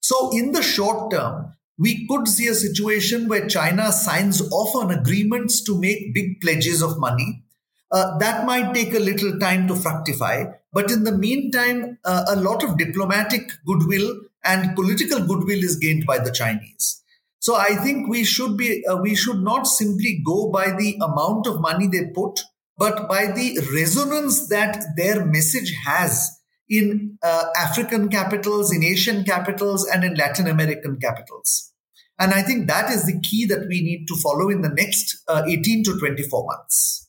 So, 0.00 0.30
in 0.36 0.52
the 0.52 0.62
short 0.62 1.10
term, 1.10 1.54
we 1.78 2.06
could 2.06 2.28
see 2.28 2.46
a 2.46 2.54
situation 2.54 3.28
where 3.28 3.48
China 3.48 3.90
signs 3.92 4.40
off 4.50 4.76
on 4.76 4.90
agreements 4.90 5.62
to 5.64 5.78
make 5.78 6.14
big 6.14 6.40
pledges 6.40 6.82
of 6.82 6.98
money. 6.98 7.44
Uh, 7.90 8.16
that 8.18 8.46
might 8.46 8.72
take 8.72 8.94
a 8.94 8.98
little 8.98 9.38
time 9.38 9.68
to 9.68 9.76
fructify, 9.76 10.44
but 10.72 10.90
in 10.90 11.04
the 11.04 11.16
meantime, 11.16 11.98
uh, 12.04 12.24
a 12.28 12.36
lot 12.36 12.64
of 12.64 12.78
diplomatic 12.78 13.50
goodwill 13.66 14.18
and 14.44 14.74
political 14.74 15.20
goodwill 15.20 15.62
is 15.62 15.76
gained 15.76 16.06
by 16.06 16.18
the 16.18 16.32
Chinese. 16.32 17.02
So 17.40 17.56
I 17.56 17.74
think 17.74 18.08
we 18.08 18.24
should 18.24 18.56
be 18.56 18.86
uh, 18.86 18.96
we 18.96 19.16
should 19.16 19.42
not 19.42 19.66
simply 19.66 20.22
go 20.24 20.50
by 20.50 20.70
the 20.70 20.96
amount 21.02 21.46
of 21.46 21.60
money 21.60 21.88
they 21.88 22.06
put, 22.14 22.40
but 22.78 23.08
by 23.08 23.26
the 23.26 23.58
resonance 23.74 24.48
that 24.48 24.84
their 24.96 25.24
message 25.24 25.72
has 25.84 26.38
in 26.68 27.18
uh, 27.22 27.44
African 27.56 28.08
capitals, 28.08 28.74
in 28.74 28.82
Asian 28.82 29.24
capitals, 29.24 29.86
and 29.86 30.04
in 30.04 30.14
Latin 30.14 30.46
American 30.46 30.98
capitals. 30.98 31.72
And 32.18 32.32
I 32.32 32.42
think 32.42 32.66
that 32.68 32.90
is 32.90 33.06
the 33.06 33.20
key 33.20 33.46
that 33.46 33.66
we 33.68 33.82
need 33.82 34.06
to 34.08 34.16
follow 34.16 34.48
in 34.48 34.62
the 34.62 34.68
next 34.68 35.22
uh, 35.28 35.42
18 35.46 35.84
to 35.84 35.98
24 35.98 36.46
months. 36.46 37.08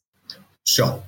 Sure. 0.65 1.03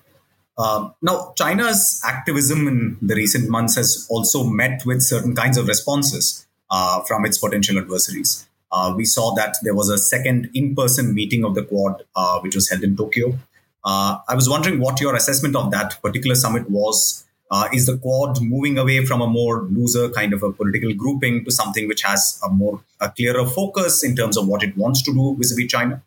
Um, 0.58 0.94
now, 1.02 1.34
China's 1.36 2.02
activism 2.06 2.68
in 2.68 2.98
the 3.02 3.16
recent 3.16 3.50
months 3.50 3.76
has 3.76 4.08
also 4.10 4.46
met 4.46 4.84
with 4.86 5.02
certain 5.02 5.36
kinds 5.36 5.58
of 5.58 5.68
responses 5.68 6.46
uh, 6.70 7.02
from 7.02 7.26
its 7.26 7.38
potential 7.38 7.78
adversaries. 7.78 8.48
Uh, 8.72 8.94
we 8.96 9.06
saw 9.06 9.34
that 9.36 9.58
there 9.64 9.76
was 9.76 9.90
a 9.90 9.98
second 9.98 10.50
in 10.54 10.76
person 10.76 11.14
meeting 11.14 11.44
of 11.44 11.56
the 11.56 11.64
Quad, 11.64 12.04
uh, 12.16 12.40
which 12.40 12.56
was 12.56 12.70
held 12.70 12.84
in 12.84 12.96
Tokyo. 12.96 13.38
Uh, 13.86 14.18
I 14.27 14.34
was 14.34 14.50
wondering 14.50 14.80
what 14.80 15.00
your 15.00 15.15
assessment 15.15 15.56
of 15.56 15.72
that 15.72 16.01
particular 16.01 16.36
summit 16.36 16.70
was. 16.70 17.22
Uh, 17.51 17.70
is 17.72 17.86
the 17.86 17.96
Quad 17.96 18.42
moving 18.42 18.80
away 18.80 19.06
from 19.06 19.22
a 19.22 19.27
more 19.27 19.62
looser 19.70 20.10
kind 20.10 20.34
of 20.34 20.42
a 20.42 20.51
political 20.51 20.92
grouping 20.96 21.46
to 21.46 21.51
something 21.51 21.88
which 21.88 22.01
has 22.01 22.42
a 22.44 22.50
more 22.50 22.82
a 23.00 23.08
clearer 23.12 23.46
focus 23.46 24.04
in 24.04 24.15
terms 24.15 24.36
of 24.36 24.48
what 24.48 24.63
it 24.63 24.75
wants 24.75 25.04
to 25.04 25.13
do 25.13 25.36
vis-a-vis 25.38 25.68
China? 25.68 26.01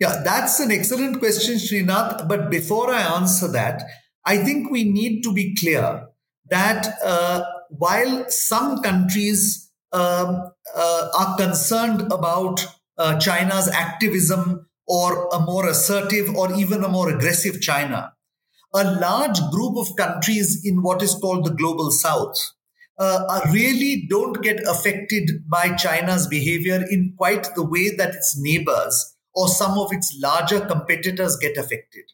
Yeah, 0.00 0.20
that's 0.24 0.58
an 0.58 0.72
excellent 0.72 1.20
question, 1.20 1.56
Srinath. 1.56 2.26
But 2.26 2.50
before 2.50 2.92
I 2.92 3.02
answer 3.02 3.46
that, 3.52 3.84
I 4.24 4.38
think 4.38 4.68
we 4.70 4.82
need 4.82 5.22
to 5.22 5.32
be 5.32 5.54
clear 5.54 6.08
that 6.48 6.88
uh, 7.04 7.44
while 7.68 8.28
some 8.28 8.82
countries 8.82 9.70
um, 9.92 10.50
uh, 10.74 11.08
are 11.18 11.36
concerned 11.36 12.10
about 12.12 12.66
uh, 12.98 13.18
China's 13.20 13.68
activism 13.68 14.66
or 14.90 15.28
a 15.28 15.38
more 15.38 15.68
assertive 15.68 16.34
or 16.34 16.52
even 16.54 16.82
a 16.82 16.88
more 16.88 17.08
aggressive 17.10 17.60
China. 17.60 18.12
A 18.74 18.82
large 19.00 19.38
group 19.52 19.76
of 19.76 19.94
countries 19.96 20.62
in 20.64 20.82
what 20.82 21.00
is 21.00 21.14
called 21.14 21.44
the 21.44 21.54
global 21.54 21.92
south 21.92 22.36
uh, 22.98 23.40
really 23.52 24.06
don't 24.10 24.42
get 24.42 24.60
affected 24.66 25.48
by 25.48 25.76
China's 25.76 26.26
behavior 26.26 26.84
in 26.90 27.14
quite 27.16 27.54
the 27.54 27.64
way 27.64 27.94
that 27.94 28.16
its 28.16 28.36
neighbors 28.36 29.14
or 29.32 29.46
some 29.46 29.78
of 29.78 29.92
its 29.92 30.12
larger 30.20 30.60
competitors 30.60 31.36
get 31.40 31.56
affected. 31.56 32.04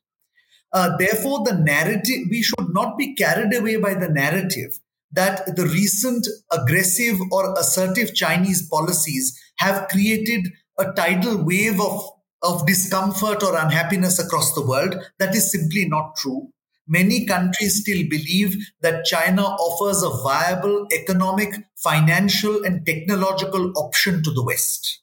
Uh, 0.71 0.95
therefore, 0.99 1.45
the 1.45 1.55
narrative, 1.55 2.27
we 2.31 2.43
should 2.43 2.69
not 2.75 2.99
be 2.99 3.15
carried 3.15 3.55
away 3.55 3.77
by 3.77 3.95
the 3.95 4.09
narrative 4.09 4.79
that 5.13 5.57
the 5.57 5.65
recent 5.65 6.27
aggressive 6.53 7.17
or 7.33 7.59
assertive 7.59 8.15
Chinese 8.15 8.69
policies 8.69 9.41
have 9.59 9.89
created 9.89 10.47
a 10.79 10.93
tidal 10.93 11.43
wave 11.43 11.81
of 11.81 12.11
of 12.43 12.67
discomfort 12.67 13.43
or 13.43 13.57
unhappiness 13.57 14.19
across 14.19 14.55
the 14.55 14.67
world. 14.67 14.97
That 15.19 15.35
is 15.35 15.51
simply 15.51 15.87
not 15.87 16.17
true. 16.17 16.51
Many 16.89 17.27
countries 17.27 17.81
still 17.81 18.05
believe 18.09 18.57
that 18.81 19.05
China 19.05 19.43
offers 19.43 20.03
a 20.03 20.23
viable 20.23 20.87
economic, 20.93 21.55
financial, 21.77 22.65
and 22.65 22.87
technological 22.87 23.73
option 23.77 24.23
to 24.23 24.31
the 24.31 24.45
West. 24.45 25.01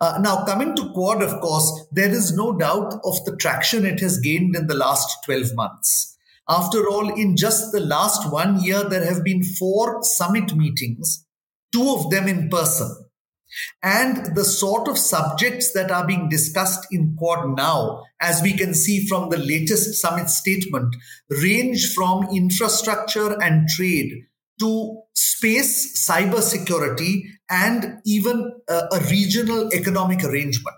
Uh, 0.00 0.18
now, 0.20 0.44
coming 0.44 0.76
to 0.76 0.92
Quad, 0.92 1.22
of 1.22 1.40
course, 1.40 1.86
there 1.90 2.10
is 2.10 2.36
no 2.36 2.56
doubt 2.56 2.94
of 3.04 3.24
the 3.24 3.36
traction 3.40 3.84
it 3.84 4.00
has 4.00 4.18
gained 4.18 4.54
in 4.54 4.66
the 4.66 4.76
last 4.76 5.24
12 5.24 5.54
months. 5.54 6.16
After 6.48 6.88
all, 6.88 7.12
in 7.14 7.36
just 7.36 7.72
the 7.72 7.80
last 7.80 8.30
one 8.30 8.62
year, 8.62 8.84
there 8.84 9.04
have 9.04 9.24
been 9.24 9.42
four 9.42 10.02
summit 10.02 10.54
meetings, 10.54 11.26
two 11.72 11.88
of 11.88 12.10
them 12.10 12.28
in 12.28 12.50
person. 12.50 13.03
And 13.82 14.34
the 14.34 14.44
sort 14.44 14.88
of 14.88 14.98
subjects 14.98 15.72
that 15.72 15.90
are 15.90 16.06
being 16.06 16.28
discussed 16.28 16.86
in 16.90 17.16
Quad 17.18 17.56
now, 17.56 18.02
as 18.20 18.42
we 18.42 18.52
can 18.52 18.74
see 18.74 19.06
from 19.06 19.30
the 19.30 19.38
latest 19.38 19.94
summit 20.00 20.28
statement, 20.30 20.94
range 21.28 21.94
from 21.94 22.28
infrastructure 22.34 23.40
and 23.40 23.68
trade 23.68 24.12
to 24.60 25.02
space, 25.14 26.08
cybersecurity, 26.08 27.22
and 27.50 28.00
even 28.06 28.52
uh, 28.68 28.86
a 28.92 29.00
regional 29.10 29.72
economic 29.72 30.24
arrangement. 30.24 30.76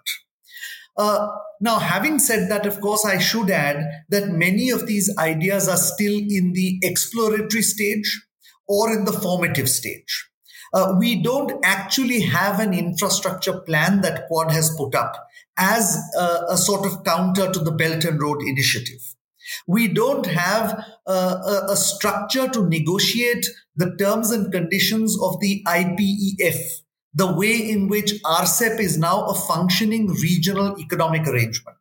Uh, 0.97 1.29
now, 1.61 1.79
having 1.79 2.19
said 2.19 2.51
that, 2.51 2.67
of 2.67 2.81
course, 2.81 3.05
I 3.05 3.19
should 3.19 3.51
add 3.51 3.85
that 4.09 4.29
many 4.29 4.71
of 4.71 4.87
these 4.87 5.15
ideas 5.19 5.69
are 5.69 5.77
still 5.77 6.15
in 6.15 6.53
the 6.55 6.79
exploratory 6.83 7.63
stage 7.63 8.27
or 8.67 8.93
in 8.93 9.05
the 9.05 9.13
formative 9.13 9.69
stage. 9.69 10.29
Uh, 10.73 10.95
we 10.99 11.23
don't 11.23 11.53
actually 11.65 12.21
have 12.21 12.61
an 12.61 12.73
infrastructure 12.75 13.61
plan 13.61 14.01
that 14.01 14.27
Quad 14.29 14.53
has 14.53 14.75
put 14.77 14.95
up 14.95 15.29
as 15.57 15.99
a, 16.19 16.45
a 16.51 16.57
sort 16.57 16.87
of 16.87 17.05
counter 17.05 17.51
to 17.51 17.59
the 17.59 17.73
Belt 17.73 18.05
and 18.05 18.21
Road 18.21 18.43
Initiative. 18.43 19.01
We 19.67 19.89
don't 19.89 20.27
have 20.27 20.85
a, 21.07 21.13
a, 21.13 21.67
a 21.71 21.77
structure 21.77 22.49
to 22.49 22.69
negotiate 22.69 23.47
the 23.77 23.95
terms 23.97 24.31
and 24.31 24.53
conditions 24.53 25.17
of 25.23 25.41
the 25.41 25.63
IPEF, 25.67 26.59
the 27.15 27.33
way 27.33 27.55
in 27.57 27.89
which 27.89 28.15
RCEP 28.25 28.81
is 28.81 28.99
now 28.99 29.27
a 29.27 29.35
functioning 29.35 30.09
regional 30.09 30.79
economic 30.79 31.27
arrangement. 31.27 31.79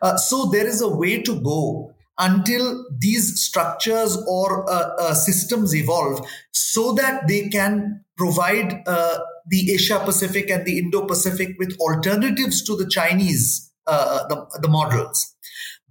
Uh, 0.00 0.16
so 0.16 0.50
there 0.50 0.66
is 0.66 0.80
a 0.80 0.88
way 0.88 1.22
to 1.22 1.40
go 1.40 1.92
until 2.18 2.84
these 2.96 3.40
structures 3.40 4.16
or 4.28 4.68
uh, 4.70 4.90
uh, 4.98 5.14
systems 5.14 5.74
evolve 5.74 6.24
so 6.52 6.92
that 6.92 7.26
they 7.26 7.48
can 7.48 8.03
provide 8.16 8.82
uh, 8.86 9.18
the 9.46 9.72
Asia 9.72 10.00
Pacific 10.04 10.50
and 10.50 10.64
the 10.64 10.78
Indo 10.78 11.06
Pacific 11.06 11.56
with 11.58 11.76
alternatives 11.78 12.62
to 12.64 12.76
the 12.76 12.88
Chinese 12.88 13.72
uh, 13.86 14.26
the, 14.28 14.46
the 14.62 14.68
models. 14.68 15.34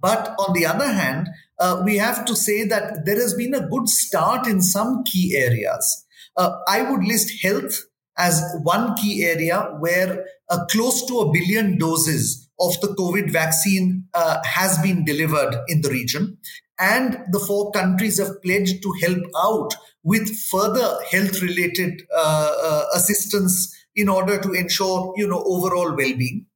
But 0.00 0.34
on 0.38 0.52
the 0.52 0.66
other 0.66 0.92
hand, 0.92 1.28
uh, 1.58 1.82
we 1.84 1.96
have 1.96 2.24
to 2.24 2.36
say 2.36 2.66
that 2.66 3.04
there 3.06 3.16
has 3.16 3.34
been 3.34 3.54
a 3.54 3.68
good 3.68 3.88
start 3.88 4.46
in 4.46 4.60
some 4.60 5.04
key 5.04 5.36
areas. 5.36 6.04
Uh, 6.36 6.50
I 6.68 6.82
would 6.90 7.04
list 7.04 7.42
health 7.42 7.84
as 8.18 8.42
one 8.62 8.94
key 8.96 9.24
area 9.24 9.60
where 9.78 10.24
uh, 10.50 10.64
close 10.66 11.06
to 11.06 11.18
a 11.20 11.32
billion 11.32 11.78
doses 11.78 12.48
of 12.60 12.80
the 12.80 12.88
COVID 12.88 13.30
vaccine 13.30 14.04
uh, 14.14 14.38
has 14.44 14.78
been 14.78 15.04
delivered 15.04 15.56
in 15.68 15.80
the 15.80 15.90
region. 15.90 16.38
And 16.78 17.18
the 17.30 17.38
four 17.38 17.70
countries 17.70 18.18
have 18.18 18.42
pledged 18.42 18.82
to 18.82 18.94
help 19.02 19.22
out 19.36 19.74
with 20.02 20.36
further 20.50 20.98
health 21.10 21.40
related 21.40 22.02
uh, 22.14 22.52
uh, 22.62 22.84
assistance 22.94 23.74
in 23.96 24.08
order 24.08 24.40
to 24.40 24.52
ensure, 24.52 25.14
you 25.16 25.26
know, 25.26 25.42
overall 25.46 25.96
well-being. 25.96 26.46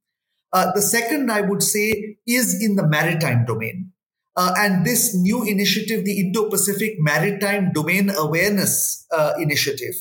Uh, 0.53 0.73
the 0.75 0.83
second, 0.83 1.31
I 1.31 1.43
would 1.43 1.63
say, 1.63 2.17
is 2.27 2.63
in 2.63 2.77
the 2.77 2.87
maritime 2.87 3.45
domain. 3.45 3.93
Uh, 4.37 4.55
and 4.57 4.85
this 4.87 5.17
new 5.17 5.43
initiative, 5.43 6.05
the 6.05 6.21
Indo 6.21 6.49
Pacific 6.49 6.95
Maritime 6.99 7.73
Domain 7.73 8.11
Awareness 8.11 9.05
uh, 9.11 9.33
Initiative, 9.39 9.95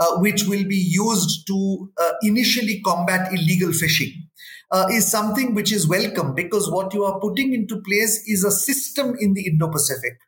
uh, 0.00 0.18
which 0.18 0.44
will 0.44 0.64
be 0.64 0.76
used 0.76 1.46
to 1.46 1.90
initially 2.22 2.80
combat 2.84 3.32
illegal 3.32 3.72
fishing, 3.72 4.23
uh, 4.70 4.86
is 4.90 5.10
something 5.10 5.54
which 5.54 5.72
is 5.72 5.88
welcome 5.88 6.34
because 6.34 6.70
what 6.70 6.92
you 6.94 7.04
are 7.04 7.20
putting 7.20 7.52
into 7.54 7.80
place 7.82 8.22
is 8.26 8.44
a 8.44 8.50
system 8.50 9.14
in 9.18 9.34
the 9.34 9.46
Indo 9.46 9.68
Pacific 9.68 10.18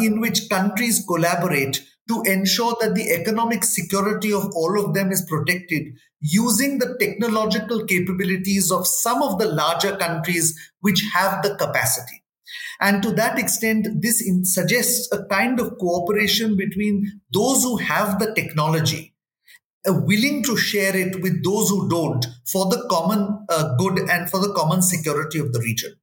in 0.00 0.20
which 0.20 0.48
countries 0.48 1.04
collaborate 1.06 1.84
to 2.08 2.22
ensure 2.26 2.76
that 2.80 2.94
the 2.94 3.10
economic 3.10 3.64
security 3.64 4.32
of 4.32 4.50
all 4.54 4.82
of 4.82 4.94
them 4.94 5.10
is 5.10 5.24
protected 5.28 5.86
using 6.20 6.78
the 6.78 6.96
technological 7.00 7.84
capabilities 7.84 8.70
of 8.70 8.86
some 8.86 9.22
of 9.22 9.38
the 9.38 9.46
larger 9.46 9.96
countries 9.96 10.58
which 10.80 11.02
have 11.12 11.42
the 11.42 11.54
capacity. 11.56 12.22
And 12.80 13.02
to 13.02 13.10
that 13.12 13.38
extent, 13.38 13.86
this 14.00 14.22
suggests 14.42 15.08
a 15.12 15.24
kind 15.26 15.60
of 15.60 15.78
cooperation 15.78 16.56
between 16.56 17.20
those 17.32 17.62
who 17.62 17.76
have 17.76 18.18
the 18.18 18.34
technology, 18.34 19.13
uh, 19.13 19.13
willing 19.92 20.42
to 20.44 20.56
share 20.56 20.96
it 20.96 21.20
with 21.20 21.44
those 21.44 21.68
who 21.68 21.88
don't 21.88 22.26
for 22.50 22.66
the 22.66 22.86
common 22.90 23.46
uh, 23.48 23.74
good 23.76 23.98
and 23.98 24.30
for 24.30 24.40
the 24.40 24.52
common 24.54 24.82
security 24.82 25.38
of 25.38 25.52
the 25.52 25.60
region. 25.60 25.94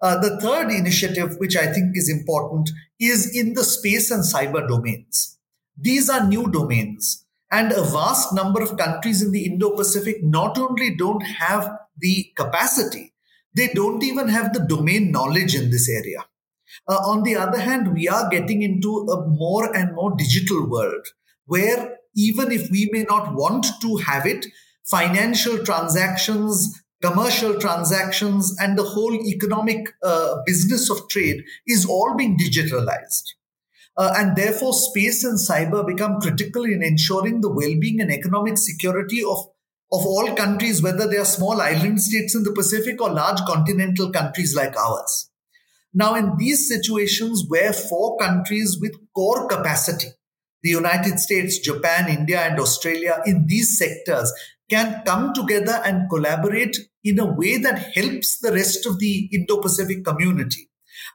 Uh, 0.00 0.18
the 0.20 0.40
third 0.40 0.70
initiative, 0.70 1.36
which 1.38 1.56
I 1.56 1.72
think 1.72 1.96
is 1.96 2.08
important, 2.08 2.70
is 3.00 3.36
in 3.36 3.54
the 3.54 3.64
space 3.64 4.10
and 4.10 4.22
cyber 4.22 4.66
domains. 4.66 5.38
These 5.76 6.08
are 6.08 6.26
new 6.26 6.50
domains. 6.50 7.24
And 7.50 7.72
a 7.72 7.82
vast 7.82 8.34
number 8.34 8.62
of 8.62 8.76
countries 8.76 9.22
in 9.22 9.32
the 9.32 9.46
Indo 9.46 9.70
Pacific 9.70 10.22
not 10.22 10.58
only 10.58 10.94
don't 10.94 11.22
have 11.22 11.70
the 11.96 12.30
capacity, 12.36 13.14
they 13.54 13.68
don't 13.68 14.02
even 14.04 14.28
have 14.28 14.52
the 14.52 14.60
domain 14.60 15.10
knowledge 15.10 15.54
in 15.54 15.70
this 15.70 15.88
area. 15.88 16.24
Uh, 16.86 16.96
on 16.96 17.22
the 17.22 17.36
other 17.36 17.58
hand, 17.58 17.94
we 17.94 18.06
are 18.06 18.28
getting 18.28 18.62
into 18.62 19.06
a 19.10 19.26
more 19.26 19.74
and 19.74 19.94
more 19.94 20.14
digital 20.16 20.68
world 20.68 21.06
where 21.46 21.97
even 22.18 22.50
if 22.50 22.68
we 22.70 22.90
may 22.92 23.04
not 23.04 23.34
want 23.34 23.64
to 23.80 23.96
have 23.98 24.26
it, 24.26 24.44
financial 24.84 25.64
transactions, 25.64 26.82
commercial 27.00 27.58
transactions, 27.60 28.54
and 28.58 28.76
the 28.76 28.82
whole 28.82 29.14
economic 29.14 29.88
uh, 30.02 30.34
business 30.44 30.90
of 30.90 31.08
trade 31.08 31.44
is 31.66 31.86
all 31.86 32.16
being 32.16 32.36
digitalized. 32.36 33.22
Uh, 33.96 34.12
and 34.16 34.36
therefore, 34.36 34.72
space 34.72 35.22
and 35.22 35.38
cyber 35.38 35.86
become 35.86 36.20
critical 36.20 36.64
in 36.64 36.82
ensuring 36.82 37.40
the 37.40 37.48
well 37.48 37.74
being 37.80 38.00
and 38.00 38.12
economic 38.12 38.58
security 38.58 39.22
of, 39.22 39.38
of 39.92 40.04
all 40.06 40.34
countries, 40.34 40.82
whether 40.82 41.08
they 41.08 41.16
are 41.16 41.24
small 41.24 41.60
island 41.60 42.00
states 42.00 42.34
in 42.34 42.42
the 42.42 42.52
Pacific 42.52 43.00
or 43.00 43.10
large 43.10 43.40
continental 43.40 44.10
countries 44.10 44.54
like 44.56 44.76
ours. 44.76 45.30
Now, 45.94 46.14
in 46.16 46.36
these 46.36 46.68
situations 46.68 47.44
where 47.48 47.72
four 47.72 48.18
countries 48.18 48.78
with 48.80 48.94
core 49.14 49.48
capacity, 49.48 50.08
the 50.62 50.70
United 50.70 51.18
States, 51.18 51.58
Japan, 51.58 52.08
India, 52.08 52.40
and 52.40 52.58
Australia, 52.58 53.20
in 53.26 53.46
these 53.46 53.78
sectors 53.78 54.32
can 54.68 55.02
come 55.06 55.32
together 55.32 55.80
and 55.84 56.10
collaborate 56.10 56.76
in 57.04 57.18
a 57.18 57.24
way 57.24 57.56
that 57.58 57.78
helps 57.94 58.38
the 58.40 58.52
rest 58.52 58.86
of 58.86 58.98
the 58.98 59.28
Indo 59.32 59.60
Pacific 59.60 60.04
community 60.04 60.68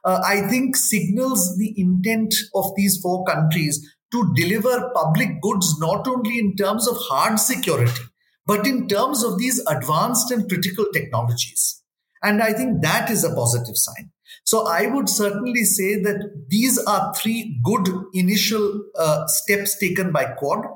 uh, 0.04 0.20
I 0.24 0.42
think 0.48 0.76
signals 0.76 1.56
the 1.56 1.74
intent 1.76 2.34
of 2.54 2.66
these 2.76 3.00
four 3.00 3.24
countries 3.24 3.94
to 4.12 4.32
deliver 4.34 4.90
public 4.94 5.40
goods 5.40 5.78
not 5.78 6.06
only 6.06 6.38
in 6.38 6.56
terms 6.56 6.86
of 6.86 6.96
hard 6.98 7.38
security, 7.38 8.02
but 8.46 8.66
in 8.66 8.86
terms 8.86 9.24
of 9.24 9.38
these 9.38 9.60
advanced 9.66 10.30
and 10.30 10.48
critical 10.48 10.86
technologies. 10.92 11.82
And 12.22 12.42
I 12.42 12.52
think 12.52 12.82
that 12.82 13.10
is 13.10 13.24
a 13.24 13.34
positive 13.34 13.76
sign. 13.76 14.10
So 14.44 14.66
I 14.66 14.86
would 14.86 15.08
certainly 15.08 15.64
say 15.64 16.00
that 16.02 16.46
these 16.48 16.78
are 16.84 17.14
three 17.14 17.58
good 17.64 17.88
initial 18.12 18.84
uh, 18.98 19.26
steps 19.26 19.78
taken 19.78 20.12
by 20.12 20.26
Quad. 20.26 20.66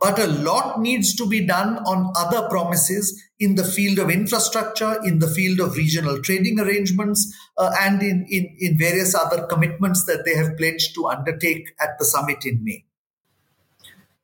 But 0.00 0.18
a 0.18 0.26
lot 0.26 0.80
needs 0.80 1.14
to 1.16 1.26
be 1.26 1.46
done 1.46 1.78
on 1.78 2.12
other 2.16 2.48
promises 2.48 3.22
in 3.38 3.54
the 3.54 3.64
field 3.64 4.00
of 4.00 4.10
infrastructure, 4.10 4.98
in 5.04 5.20
the 5.20 5.28
field 5.28 5.60
of 5.60 5.76
regional 5.76 6.20
trading 6.20 6.58
arrangements, 6.58 7.32
uh, 7.56 7.72
and 7.80 8.02
in, 8.02 8.26
in, 8.28 8.56
in 8.58 8.76
various 8.76 9.14
other 9.14 9.46
commitments 9.46 10.04
that 10.06 10.24
they 10.24 10.34
have 10.34 10.56
pledged 10.56 10.94
to 10.96 11.06
undertake 11.06 11.72
at 11.80 11.96
the 12.00 12.04
summit 12.04 12.44
in 12.44 12.62
May. 12.64 12.84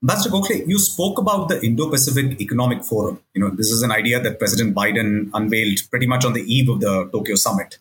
Ambassador 0.02 0.34
Gokhale, 0.34 0.66
you 0.66 0.78
spoke 0.78 1.18
about 1.18 1.48
the 1.48 1.64
Indo-Pacific 1.64 2.40
Economic 2.40 2.82
Forum. 2.82 3.20
You 3.34 3.42
know, 3.42 3.50
this 3.50 3.70
is 3.70 3.82
an 3.82 3.92
idea 3.92 4.18
that 4.18 4.38
President 4.38 4.74
Biden 4.74 5.30
unveiled 5.34 5.80
pretty 5.90 6.06
much 6.06 6.24
on 6.24 6.32
the 6.32 6.42
eve 6.42 6.68
of 6.68 6.80
the 6.80 7.08
Tokyo 7.12 7.36
summit, 7.36 7.78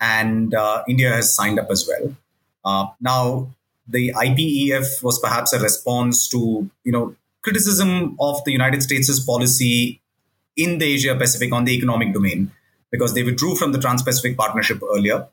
and 0.00 0.54
uh, 0.54 0.82
India 0.88 1.10
has 1.10 1.34
signed 1.34 1.58
up 1.58 1.70
as 1.70 1.88
well. 1.88 2.16
Uh, 2.64 2.86
now, 3.00 3.48
the 3.86 4.12
IPEF 4.16 5.02
was 5.02 5.18
perhaps 5.18 5.52
a 5.52 5.60
response 5.60 6.28
to 6.28 6.70
you 6.84 6.92
know 6.92 7.14
criticism 7.42 8.16
of 8.18 8.42
the 8.44 8.52
United 8.52 8.82
States' 8.82 9.20
policy 9.20 10.00
in 10.56 10.78
the 10.78 10.86
Asia 10.94 11.14
Pacific 11.14 11.52
on 11.52 11.64
the 11.64 11.72
economic 11.72 12.12
domain 12.12 12.50
because 12.90 13.14
they 13.14 13.22
withdrew 13.22 13.56
from 13.56 13.72
the 13.72 13.78
Trans 13.78 14.02
Pacific 14.02 14.36
Partnership 14.36 14.80
earlier. 14.94 15.26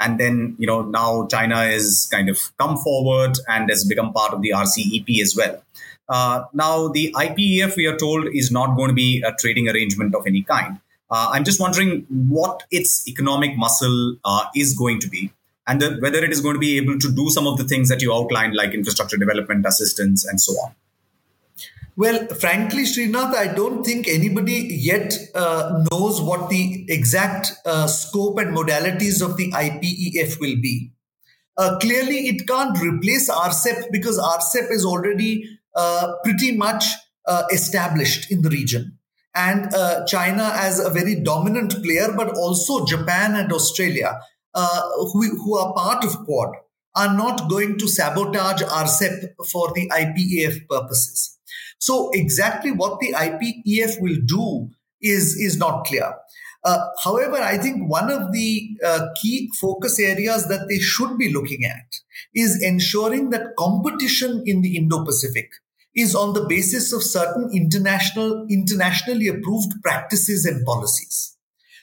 And 0.00 0.18
then, 0.18 0.56
you 0.58 0.66
know, 0.66 0.82
now 0.82 1.26
China 1.26 1.56
has 1.56 2.08
kind 2.10 2.28
of 2.28 2.38
come 2.58 2.76
forward 2.78 3.38
and 3.48 3.68
has 3.68 3.84
become 3.84 4.12
part 4.12 4.32
of 4.32 4.42
the 4.42 4.50
RCEP 4.50 5.20
as 5.20 5.36
well. 5.36 5.62
Uh, 6.08 6.44
now, 6.52 6.88
the 6.88 7.14
IPEF, 7.14 7.76
we 7.76 7.86
are 7.86 7.96
told, 7.96 8.26
is 8.34 8.50
not 8.50 8.76
going 8.76 8.88
to 8.88 8.94
be 8.94 9.22
a 9.24 9.32
trading 9.38 9.68
arrangement 9.68 10.14
of 10.14 10.26
any 10.26 10.42
kind. 10.42 10.80
Uh, 11.12 11.28
I'm 11.30 11.44
just 11.44 11.60
wondering 11.60 12.06
what 12.08 12.62
its 12.70 13.06
economic 13.06 13.54
muscle 13.54 14.16
uh, 14.24 14.46
is 14.56 14.72
going 14.72 14.98
to 15.00 15.08
be, 15.08 15.30
and 15.66 15.80
the, 15.80 15.98
whether 16.00 16.24
it 16.24 16.32
is 16.32 16.40
going 16.40 16.54
to 16.54 16.58
be 16.58 16.78
able 16.78 16.98
to 16.98 17.12
do 17.12 17.28
some 17.28 17.46
of 17.46 17.58
the 17.58 17.64
things 17.64 17.90
that 17.90 18.00
you 18.00 18.14
outlined, 18.14 18.54
like 18.54 18.72
infrastructure 18.72 19.18
development 19.18 19.66
assistance 19.66 20.24
and 20.24 20.40
so 20.40 20.52
on. 20.54 20.74
Well, 21.96 22.26
frankly, 22.28 22.84
Srinath, 22.84 23.34
I 23.34 23.52
don't 23.52 23.84
think 23.84 24.08
anybody 24.08 24.54
yet 24.70 25.12
uh, 25.34 25.84
knows 25.90 26.22
what 26.22 26.48
the 26.48 26.86
exact 26.88 27.52
uh, 27.66 27.86
scope 27.86 28.38
and 28.38 28.56
modalities 28.56 29.22
of 29.22 29.36
the 29.36 29.52
IPEF 29.52 30.40
will 30.40 30.56
be. 30.62 30.92
Uh, 31.58 31.76
clearly, 31.78 32.28
it 32.28 32.48
can't 32.48 32.80
replace 32.80 33.30
RCEP 33.30 33.92
because 33.92 34.18
RCEP 34.18 34.70
is 34.70 34.86
already 34.86 35.58
uh, 35.76 36.14
pretty 36.24 36.56
much 36.56 36.86
uh, 37.26 37.42
established 37.52 38.30
in 38.30 38.40
the 38.40 38.48
region. 38.48 38.98
And 39.34 39.74
uh, 39.74 40.04
China 40.06 40.52
as 40.54 40.78
a 40.78 40.90
very 40.90 41.14
dominant 41.14 41.82
player, 41.82 42.12
but 42.14 42.36
also 42.36 42.84
Japan 42.84 43.34
and 43.34 43.52
Australia, 43.52 44.18
who, 44.54 45.36
who 45.36 45.56
are 45.56 45.72
part 45.72 46.04
of 46.04 46.24
Quad, 46.24 46.50
are 46.94 47.16
not 47.16 47.48
going 47.48 47.78
to 47.78 47.88
sabotage 47.88 48.62
RCEP 48.62 49.30
for 49.50 49.72
the 49.74 49.88
IPEF 49.90 50.68
purposes. 50.68 51.38
So 51.78 52.10
exactly 52.12 52.70
what 52.70 53.00
the 53.00 53.14
IPEF 53.14 54.00
will 54.00 54.18
do 54.26 54.68
is, 55.00 55.34
is 55.36 55.56
not 55.56 55.84
clear. 55.86 56.14
Uh, 56.64 56.78
however, 57.02 57.36
I 57.36 57.58
think 57.58 57.90
one 57.90 58.10
of 58.10 58.32
the 58.32 58.68
uh, 58.84 59.08
key 59.20 59.50
focus 59.60 59.98
areas 59.98 60.46
that 60.46 60.68
they 60.68 60.78
should 60.78 61.18
be 61.18 61.32
looking 61.32 61.64
at 61.64 61.86
is 62.34 62.62
ensuring 62.62 63.30
that 63.30 63.56
competition 63.58 64.42
in 64.46 64.62
the 64.62 64.76
Indo-Pacific 64.76 65.50
is 65.94 66.14
on 66.14 66.32
the 66.32 66.46
basis 66.46 66.92
of 66.92 67.02
certain 67.02 67.50
international, 67.52 68.46
internationally 68.48 69.28
approved 69.28 69.72
practices 69.82 70.44
and 70.46 70.64
policies. 70.64 71.36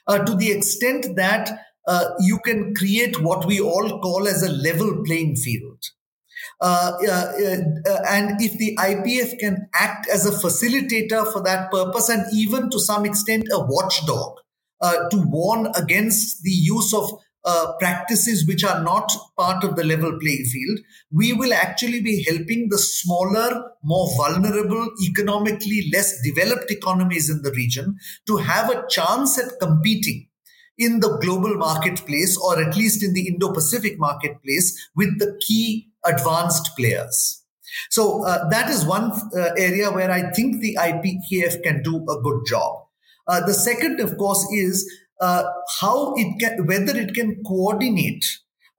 Uh, 0.08 0.20
to 0.20 0.36
the 0.36 0.52
extent 0.52 1.16
that 1.16 1.52
uh, 1.88 2.06
you 2.20 2.40
can 2.40 2.74
create 2.74 3.22
what 3.22 3.46
we 3.46 3.60
all 3.60 4.00
call 4.00 4.28
as 4.28 4.44
a 4.44 4.52
level 4.52 5.04
playing 5.06 5.36
field. 5.36 5.84
Uh, 6.62 6.92
uh, 7.08 7.12
uh, 7.12 8.02
and 8.10 8.42
if 8.42 8.58
the 8.58 8.76
IPEF 8.78 9.40
can 9.40 9.70
act 9.74 10.08
as 10.10 10.26
a 10.26 10.32
facilitator 10.32 11.32
for 11.32 11.42
that 11.42 11.72
purpose 11.72 12.10
and 12.10 12.26
even 12.34 12.70
to 12.70 12.80
some 12.80 13.06
extent 13.06 13.48
a 13.52 13.60
watchdog 13.60 14.38
to 15.12 15.18
warn 15.28 15.68
against 15.76 16.42
the 16.44 16.52
use 16.52 16.94
of 16.94 17.12
uh, 17.46 17.74
practices 17.80 18.46
which 18.48 18.64
are 18.64 18.84
not 18.84 19.12
part 19.38 19.64
of 19.64 19.76
the 19.76 19.84
level 19.84 20.18
playing 20.20 20.46
field, 20.46 20.80
we 21.12 21.34
will 21.34 21.54
actually 21.54 22.02
be 22.02 22.24
helping 22.24 22.68
the 22.70 22.78
smaller, 22.78 23.72
more 23.84 24.08
vulnerable, 24.18 24.90
economically 25.04 25.90
less 25.94 26.22
developed 26.22 26.70
economies 26.70 27.30
in 27.30 27.42
the 27.42 27.52
region 27.52 27.98
to 28.28 28.38
have 28.38 28.70
a 28.70 28.84
chance 28.90 29.40
at 29.40 29.60
competing 29.62 30.28
in 30.78 31.02
the 31.02 31.18
global 31.18 31.56
marketplace 31.56 32.38
or 32.38 32.62
at 32.62 32.76
least 32.76 33.04
in 33.04 33.14
the 33.14 33.28
Indo 33.28 33.52
Pacific 33.52 34.00
marketplace 34.00 34.90
with 34.96 35.20
the 35.20 35.40
key 35.46 35.90
advanced 36.06 36.72
players. 36.78 37.44
So 37.90 38.26
uh, 38.26 38.50
that 38.50 38.70
is 38.70 38.86
one 38.86 39.12
uh, 39.12 39.52
area 39.58 39.92
where 39.92 40.10
I 40.10 40.32
think 40.32 40.62
the 40.62 40.78
IPEF 40.80 41.64
can 41.64 41.84
do 41.84 41.98
a 42.10 42.22
good 42.22 42.42
job. 42.48 42.86
Uh, 43.28 43.46
the 43.46 43.54
second, 43.54 44.00
of 44.00 44.18
course, 44.18 44.46
is 44.52 44.90
uh, 45.20 45.44
how 45.80 46.14
it 46.16 46.40
can, 46.40 46.66
whether 46.66 46.98
it 46.98 47.14
can 47.14 47.44
coordinate 47.44 48.26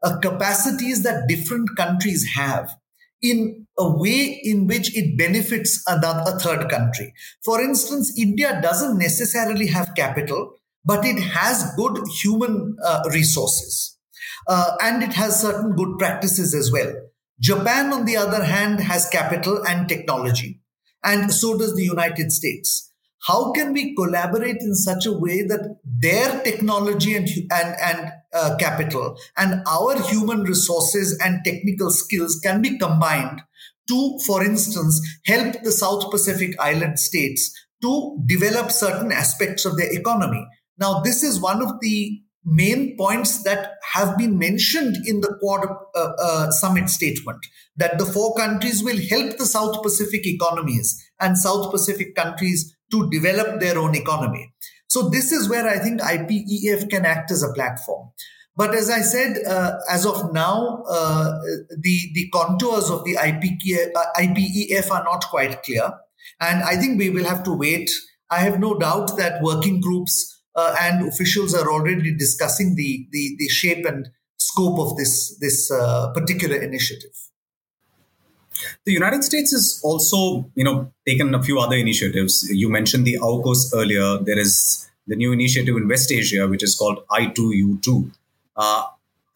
uh, 0.03 0.19
capacities 0.19 1.03
that 1.03 1.29
different 1.29 1.77
countries 1.77 2.27
have 2.35 2.75
in 3.23 3.67
a 3.79 3.99
way 3.99 4.41
in 4.43 4.67
which 4.67 4.97
it 4.97 5.19
benefits 5.19 5.83
another 5.87 6.25
a 6.27 6.39
third 6.39 6.69
country. 6.71 7.13
For 7.45 7.61
instance, 7.61 8.19
India 8.19 8.61
doesn't 8.63 8.99
necessarily 8.99 9.67
have 9.67 9.95
capital, 9.95 10.55
but 10.85 11.05
it 11.05 11.21
has 11.21 11.75
good 11.77 11.99
human 12.23 12.77
uh, 12.85 13.03
resources. 13.13 13.99
Uh, 14.49 14.73
and 14.83 15.03
it 15.03 15.13
has 15.13 15.41
certain 15.41 15.77
good 15.77 15.99
practices 15.99 16.55
as 16.55 16.73
well. 16.73 16.93
Japan, 17.41 17.93
on 17.93 18.05
the 18.05 18.17
other 18.17 18.45
hand, 18.45 18.81
has 18.81 19.09
capital 19.09 19.63
and 19.67 19.89
technology, 19.89 20.61
and 21.05 21.33
so 21.33 21.57
does 21.57 21.75
the 21.75 21.85
United 21.85 22.33
States. 22.33 22.90
How 23.27 23.53
can 23.53 23.73
we 23.73 23.95
collaborate 23.95 24.57
in 24.61 24.75
such 24.75 25.07
a 25.07 25.13
way 25.13 25.43
that 25.43 25.77
their 25.85 26.41
technology 26.41 27.15
and 27.15 27.29
and 27.51 27.77
and 27.81 28.13
uh, 28.33 28.57
capital 28.59 29.17
and 29.37 29.63
our 29.67 30.01
human 30.03 30.43
resources 30.45 31.19
and 31.23 31.45
technical 31.45 31.91
skills 31.91 32.41
can 32.43 32.63
be 32.63 32.79
combined 32.79 33.43
to, 33.89 34.19
for 34.25 34.45
instance, 34.45 35.01
help 35.27 35.63
the 35.63 35.73
South 35.73 36.11
Pacific 36.11 36.55
island 36.61 36.99
states 36.99 37.53
to 37.83 38.19
develop 38.27 38.71
certain 38.71 39.13
aspects 39.13 39.65
of 39.65 39.77
their 39.77 39.93
economy. 39.93 40.47
Now, 40.79 41.01
this 41.01 41.23
is 41.23 41.41
one 41.41 41.63
of 41.63 41.81
the 41.81 42.21
main 42.45 42.97
points 42.97 43.43
that 43.43 43.73
have 43.93 44.17
been 44.17 44.39
mentioned 44.39 44.97
in 45.07 45.21
the 45.21 45.37
Quad 45.41 45.67
uh, 45.95 46.13
uh, 46.19 46.51
summit 46.51 46.89
statement 46.89 47.39
that 47.77 47.99
the 47.99 48.07
four 48.07 48.35
countries 48.35 48.83
will 48.83 48.99
help 49.09 49.37
the 49.37 49.45
South 49.45 49.83
Pacific 49.83 50.27
economies 50.27 50.99
and 51.21 51.37
South 51.37 51.71
Pacific 51.71 52.15
countries 52.15 52.75
to 52.91 53.11
develop 53.11 53.61
their 53.61 53.79
own 53.79 53.95
economy. 53.95 54.53
So, 54.89 55.09
this 55.09 55.33
is 55.33 55.49
where 55.49 55.69
I 55.69 55.79
think 55.79 56.01
IPEF 56.01 56.91
can 56.91 57.05
act 57.07 57.31
as 57.31 57.43
a 57.43 57.53
platform. 57.53 58.11
But 58.57 58.75
as 58.75 58.91
I 58.91 59.01
said, 59.01 59.39
uh, 59.47 59.79
as 59.89 60.05
of 60.05 60.33
now, 60.33 60.83
uh, 60.89 61.39
the, 61.79 62.11
the 62.15 62.29
contours 62.31 62.91
of 62.91 63.05
the 63.05 63.15
IPEF, 63.15 63.93
uh, 63.95 64.05
IPEF 64.19 64.91
are 64.91 65.05
not 65.05 65.25
quite 65.31 65.63
clear. 65.63 65.93
And 66.41 66.63
I 66.63 66.77
think 66.77 66.99
we 66.99 67.11
will 67.11 67.25
have 67.25 67.43
to 67.45 67.53
wait. 67.53 67.91
I 68.31 68.41
have 68.41 68.61
no 68.61 68.79
doubt 68.79 69.17
that 69.17 69.43
working 69.43 69.81
groups 69.81 70.43
uh, 70.55 70.75
and 70.81 71.09
officials 71.09 71.55
are 71.55 71.71
already 71.71 72.15
discussing 72.17 72.75
the, 72.75 73.07
the, 73.13 73.37
the 73.39 73.49
shape 73.49 73.87
and 73.87 74.09
scope 74.39 74.79
of 74.79 74.97
this, 74.97 75.39
this 75.39 75.71
uh, 75.71 76.13
particular 76.13 76.57
initiative. 76.57 77.15
The 78.85 78.93
United 78.93 79.25
States 79.25 79.53
has 79.53 79.81
also, 79.83 80.51
you 80.55 80.65
know, 80.65 80.93
taken 81.07 81.35
a 81.35 81.43
few 81.43 81.59
other 81.59 81.77
initiatives. 81.77 82.49
You 82.51 82.69
mentioned 82.69 83.07
the 83.07 83.19
AUKUS 83.21 83.73
earlier. 83.75 84.19
There 84.19 84.39
is 84.39 84.91
the 85.07 85.17
new 85.17 85.33
initiative 85.33 85.77
in 85.77 85.89
West 85.89 86.13
Asia, 86.13 86.47
which 86.49 86.63
is 86.63 86.77
called 86.77 87.05
I2U2. 87.11 88.11
Uh, 88.57 88.85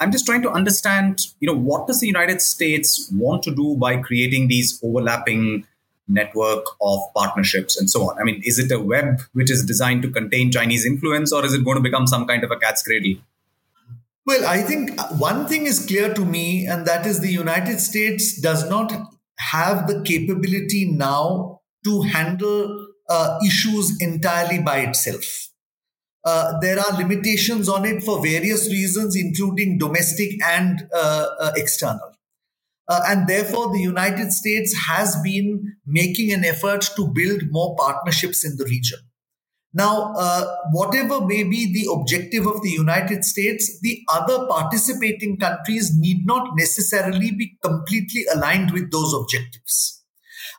I'm 0.00 0.12
just 0.12 0.26
trying 0.26 0.42
to 0.42 0.50
understand, 0.50 1.20
you 1.40 1.46
know, 1.46 1.56
what 1.56 1.86
does 1.86 2.00
the 2.00 2.06
United 2.06 2.42
States 2.42 3.10
want 3.12 3.42
to 3.44 3.54
do 3.54 3.76
by 3.76 3.96
creating 3.96 4.48
these 4.48 4.80
overlapping 4.82 5.66
network 6.08 6.64
of 6.82 7.00
partnerships 7.14 7.78
and 7.78 7.88
so 7.88 8.10
on? 8.10 8.18
I 8.18 8.24
mean, 8.24 8.42
is 8.44 8.58
it 8.58 8.70
a 8.70 8.80
web 8.80 9.20
which 9.32 9.50
is 9.50 9.64
designed 9.64 10.02
to 10.02 10.10
contain 10.10 10.52
Chinese 10.52 10.84
influence, 10.84 11.32
or 11.32 11.44
is 11.44 11.54
it 11.54 11.64
going 11.64 11.76
to 11.76 11.82
become 11.82 12.06
some 12.06 12.26
kind 12.26 12.44
of 12.44 12.50
a 12.50 12.56
cat's 12.56 12.82
cradle? 12.82 13.14
Well, 14.26 14.46
I 14.46 14.62
think 14.62 14.98
one 15.18 15.46
thing 15.46 15.66
is 15.66 15.84
clear 15.84 16.12
to 16.14 16.24
me, 16.24 16.66
and 16.66 16.86
that 16.86 17.06
is 17.06 17.20
the 17.20 17.32
United 17.32 17.78
States 17.80 18.40
does 18.40 18.68
not 18.70 18.92
have 19.38 19.86
the 19.86 20.02
capability 20.02 20.90
now 20.90 21.60
to 21.84 22.02
handle 22.02 22.88
uh, 23.10 23.38
issues 23.46 24.00
entirely 24.00 24.60
by 24.60 24.78
itself. 24.78 25.50
Uh, 26.24 26.58
there 26.60 26.78
are 26.78 26.96
limitations 26.96 27.68
on 27.68 27.84
it 27.84 28.02
for 28.02 28.22
various 28.22 28.70
reasons, 28.70 29.14
including 29.14 29.76
domestic 29.76 30.42
and 30.42 30.88
uh, 30.94 31.26
uh 31.38 31.52
external. 31.54 32.12
Uh, 32.88 33.02
and 33.08 33.26
therefore, 33.26 33.72
the 33.72 33.80
United 33.80 34.32
States 34.32 34.74
has 34.88 35.16
been 35.22 35.76
making 35.86 36.32
an 36.32 36.44
effort 36.44 36.82
to 36.96 37.08
build 37.08 37.42
more 37.50 37.76
partnerships 37.76 38.44
in 38.44 38.56
the 38.56 38.64
region. 38.64 38.98
Now, 39.76 40.12
uh, 40.16 40.44
whatever 40.70 41.20
may 41.26 41.42
be 41.42 41.72
the 41.72 41.92
objective 41.92 42.46
of 42.46 42.62
the 42.62 42.70
United 42.70 43.24
States, 43.24 43.80
the 43.80 44.02
other 44.12 44.46
participating 44.46 45.36
countries 45.36 45.92
need 45.98 46.24
not 46.24 46.56
necessarily 46.56 47.32
be 47.32 47.58
completely 47.62 48.24
aligned 48.32 48.70
with 48.70 48.92
those 48.92 49.12
objectives. 49.12 50.04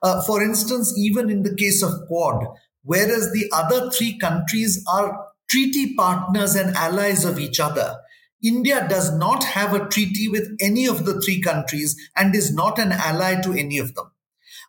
Uh, 0.03 0.21
for 0.23 0.43
instance, 0.43 0.93
even 0.97 1.29
in 1.29 1.43
the 1.43 1.55
case 1.55 1.81
of 1.81 2.07
Quad, 2.07 2.45
whereas 2.83 3.31
the 3.31 3.49
other 3.53 3.89
three 3.89 4.17
countries 4.19 4.83
are 4.91 5.27
treaty 5.49 5.95
partners 5.95 6.55
and 6.55 6.75
allies 6.75 7.23
of 7.23 7.39
each 7.39 7.61
other, 7.61 7.95
India 8.43 8.85
does 8.89 9.17
not 9.17 9.45
have 9.45 9.73
a 9.73 9.87
treaty 9.87 10.27
with 10.27 10.55
any 10.59 10.85
of 10.85 11.05
the 11.05 11.21
three 11.21 11.41
countries 11.41 11.95
and 12.17 12.35
is 12.35 12.53
not 12.53 12.77
an 12.77 12.91
ally 12.91 13.41
to 13.41 13.53
any 13.53 13.77
of 13.77 13.95
them. 13.95 14.11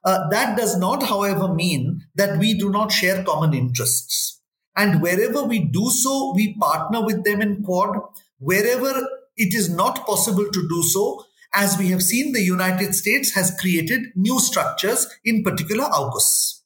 Uh, 0.06 0.28
that 0.28 0.56
does 0.56 0.78
not, 0.78 1.02
however, 1.02 1.52
mean 1.52 2.00
that 2.14 2.38
we 2.38 2.54
do 2.56 2.70
not 2.70 2.92
share 2.92 3.24
common 3.24 3.52
interests. 3.52 4.40
And 4.76 5.02
wherever 5.02 5.42
we 5.42 5.58
do 5.58 5.90
so, 5.90 6.32
we 6.32 6.56
partner 6.58 7.04
with 7.04 7.24
them 7.24 7.42
in 7.42 7.64
Quad. 7.64 7.98
Wherever 8.38 9.08
it 9.36 9.52
is 9.52 9.68
not 9.68 10.06
possible 10.06 10.48
to 10.48 10.68
do 10.68 10.82
so, 10.84 11.24
as 11.52 11.76
we 11.76 11.88
have 11.88 12.02
seen, 12.02 12.32
the 12.32 12.42
United 12.42 12.94
States 12.94 13.34
has 13.34 13.56
created 13.58 14.02
new 14.14 14.38
structures, 14.38 15.08
in 15.24 15.42
particular 15.42 15.84
AUKUS. 15.84 16.60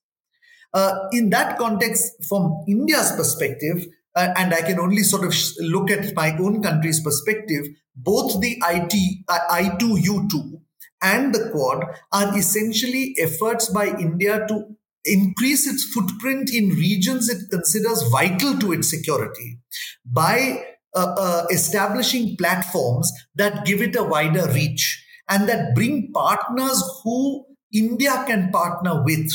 Uh, 0.74 1.08
in 1.12 1.30
that 1.30 1.56
context, 1.56 2.22
from 2.28 2.62
India's 2.68 3.12
perspective, 3.12 3.86
uh, 4.16 4.34
and 4.36 4.52
I 4.52 4.60
can 4.60 4.78
only 4.78 5.02
sort 5.02 5.24
of 5.24 5.34
look 5.60 5.90
at 5.90 6.14
my 6.14 6.36
own 6.36 6.62
country's 6.62 7.00
perspective, 7.00 7.68
both 7.96 8.38
the 8.40 8.58
IT, 8.62 9.24
I2U2 9.28 10.59
and 11.02 11.34
the 11.34 11.50
Quad 11.50 11.84
are 12.12 12.36
essentially 12.36 13.14
efforts 13.18 13.68
by 13.68 13.86
India 13.86 14.46
to 14.48 14.76
increase 15.04 15.66
its 15.66 15.84
footprint 15.92 16.50
in 16.52 16.68
regions 16.70 17.28
it 17.28 17.50
considers 17.50 18.02
vital 18.10 18.58
to 18.58 18.72
its 18.72 18.90
security 18.90 19.58
by 20.04 20.62
uh, 20.94 21.14
uh, 21.16 21.46
establishing 21.50 22.36
platforms 22.36 23.10
that 23.34 23.64
give 23.64 23.80
it 23.80 23.96
a 23.96 24.02
wider 24.02 24.46
reach 24.52 25.04
and 25.28 25.48
that 25.48 25.74
bring 25.74 26.10
partners 26.12 26.82
who 27.02 27.46
India 27.72 28.24
can 28.26 28.50
partner 28.50 29.02
with. 29.04 29.30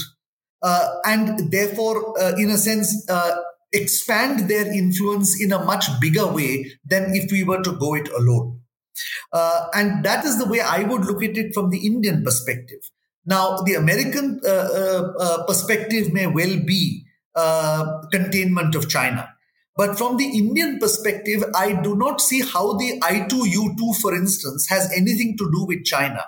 Uh, 0.61 0.95
and 1.05 1.51
therefore, 1.51 2.19
uh, 2.19 2.35
in 2.37 2.49
a 2.49 2.57
sense, 2.57 3.07
uh, 3.09 3.35
expand 3.71 4.49
their 4.49 4.71
influence 4.71 5.41
in 5.41 5.51
a 5.51 5.63
much 5.63 5.85
bigger 5.99 6.27
way 6.27 6.71
than 6.85 7.15
if 7.15 7.31
we 7.31 7.43
were 7.43 7.61
to 7.63 7.71
go 7.77 7.93
it 7.95 8.07
alone. 8.09 8.59
Uh, 9.31 9.67
and 9.73 10.03
that 10.05 10.25
is 10.25 10.37
the 10.37 10.47
way 10.47 10.59
I 10.59 10.83
would 10.83 11.05
look 11.05 11.23
at 11.23 11.37
it 11.37 11.53
from 11.53 11.69
the 11.69 11.85
Indian 11.85 12.23
perspective. 12.23 12.79
Now, 13.25 13.57
the 13.57 13.73
American 13.73 14.39
uh, 14.45 14.49
uh, 14.49 15.13
uh 15.19 15.45
perspective 15.45 16.13
may 16.13 16.27
well 16.27 16.57
be 16.65 17.05
uh, 17.35 18.01
containment 18.11 18.75
of 18.75 18.87
China. 18.87 19.29
But 19.77 19.97
from 19.97 20.15
the 20.17 20.25
Indian 20.25 20.79
perspective, 20.79 21.43
I 21.53 21.73
do 21.81 21.95
not 21.95 22.21
see 22.21 22.41
how 22.41 22.77
the 22.77 22.99
I2U2, 23.01 23.99
for 23.99 24.15
instance, 24.15 24.69
has 24.69 24.89
anything 24.95 25.35
to 25.37 25.51
do 25.51 25.65
with 25.65 25.83
China. 25.83 26.23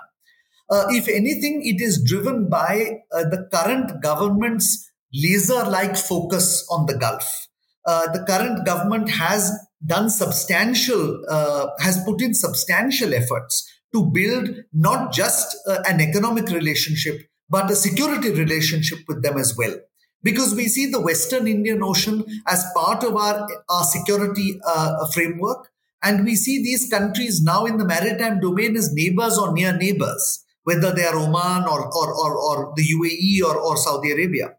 Uh, 0.68 0.84
if 0.90 1.08
anything, 1.08 1.62
it 1.64 1.80
is 1.80 2.02
driven 2.04 2.50
by 2.50 3.00
the 3.10 3.48
current 3.50 4.02
government's 4.02 4.90
laser 5.14 5.64
like 5.64 5.96
focus 5.96 6.66
on 6.70 6.84
the 6.84 6.98
Gulf. 6.98 7.48
The 7.86 8.22
current 8.28 8.66
government 8.66 9.08
has 9.08 9.50
done 9.84 10.10
substantial, 10.10 11.24
uh, 11.28 11.68
has 11.80 12.02
put 12.04 12.20
in 12.20 12.34
substantial 12.34 13.14
efforts 13.14 13.70
to 13.94 14.10
build 14.12 14.50
not 14.72 15.12
just 15.12 15.56
uh, 15.66 15.78
an 15.86 16.00
economic 16.00 16.48
relationship, 16.48 17.20
but 17.48 17.70
a 17.70 17.76
security 17.76 18.30
relationship 18.30 18.98
with 19.08 19.22
them 19.22 19.38
as 19.38 19.56
well. 19.56 19.74
Because 20.22 20.54
we 20.54 20.66
see 20.66 20.86
the 20.86 21.00
Western 21.00 21.46
Indian 21.46 21.82
Ocean 21.82 22.24
as 22.46 22.64
part 22.74 23.04
of 23.04 23.16
our, 23.16 23.46
our 23.70 23.84
security 23.84 24.58
uh, 24.66 25.06
framework. 25.14 25.70
And 26.02 26.24
we 26.24 26.34
see 26.34 26.62
these 26.62 26.88
countries 26.90 27.42
now 27.42 27.64
in 27.64 27.78
the 27.78 27.84
maritime 27.84 28.40
domain 28.40 28.76
as 28.76 28.92
neighbors 28.92 29.38
or 29.38 29.52
near 29.52 29.76
neighbors, 29.76 30.44
whether 30.64 30.92
they 30.92 31.04
are 31.04 31.16
Oman 31.16 31.64
or, 31.64 31.86
or, 31.86 32.14
or, 32.14 32.36
or 32.36 32.72
the 32.76 32.82
UAE 32.82 33.48
or, 33.48 33.56
or 33.56 33.76
Saudi 33.76 34.12
Arabia. 34.12 34.50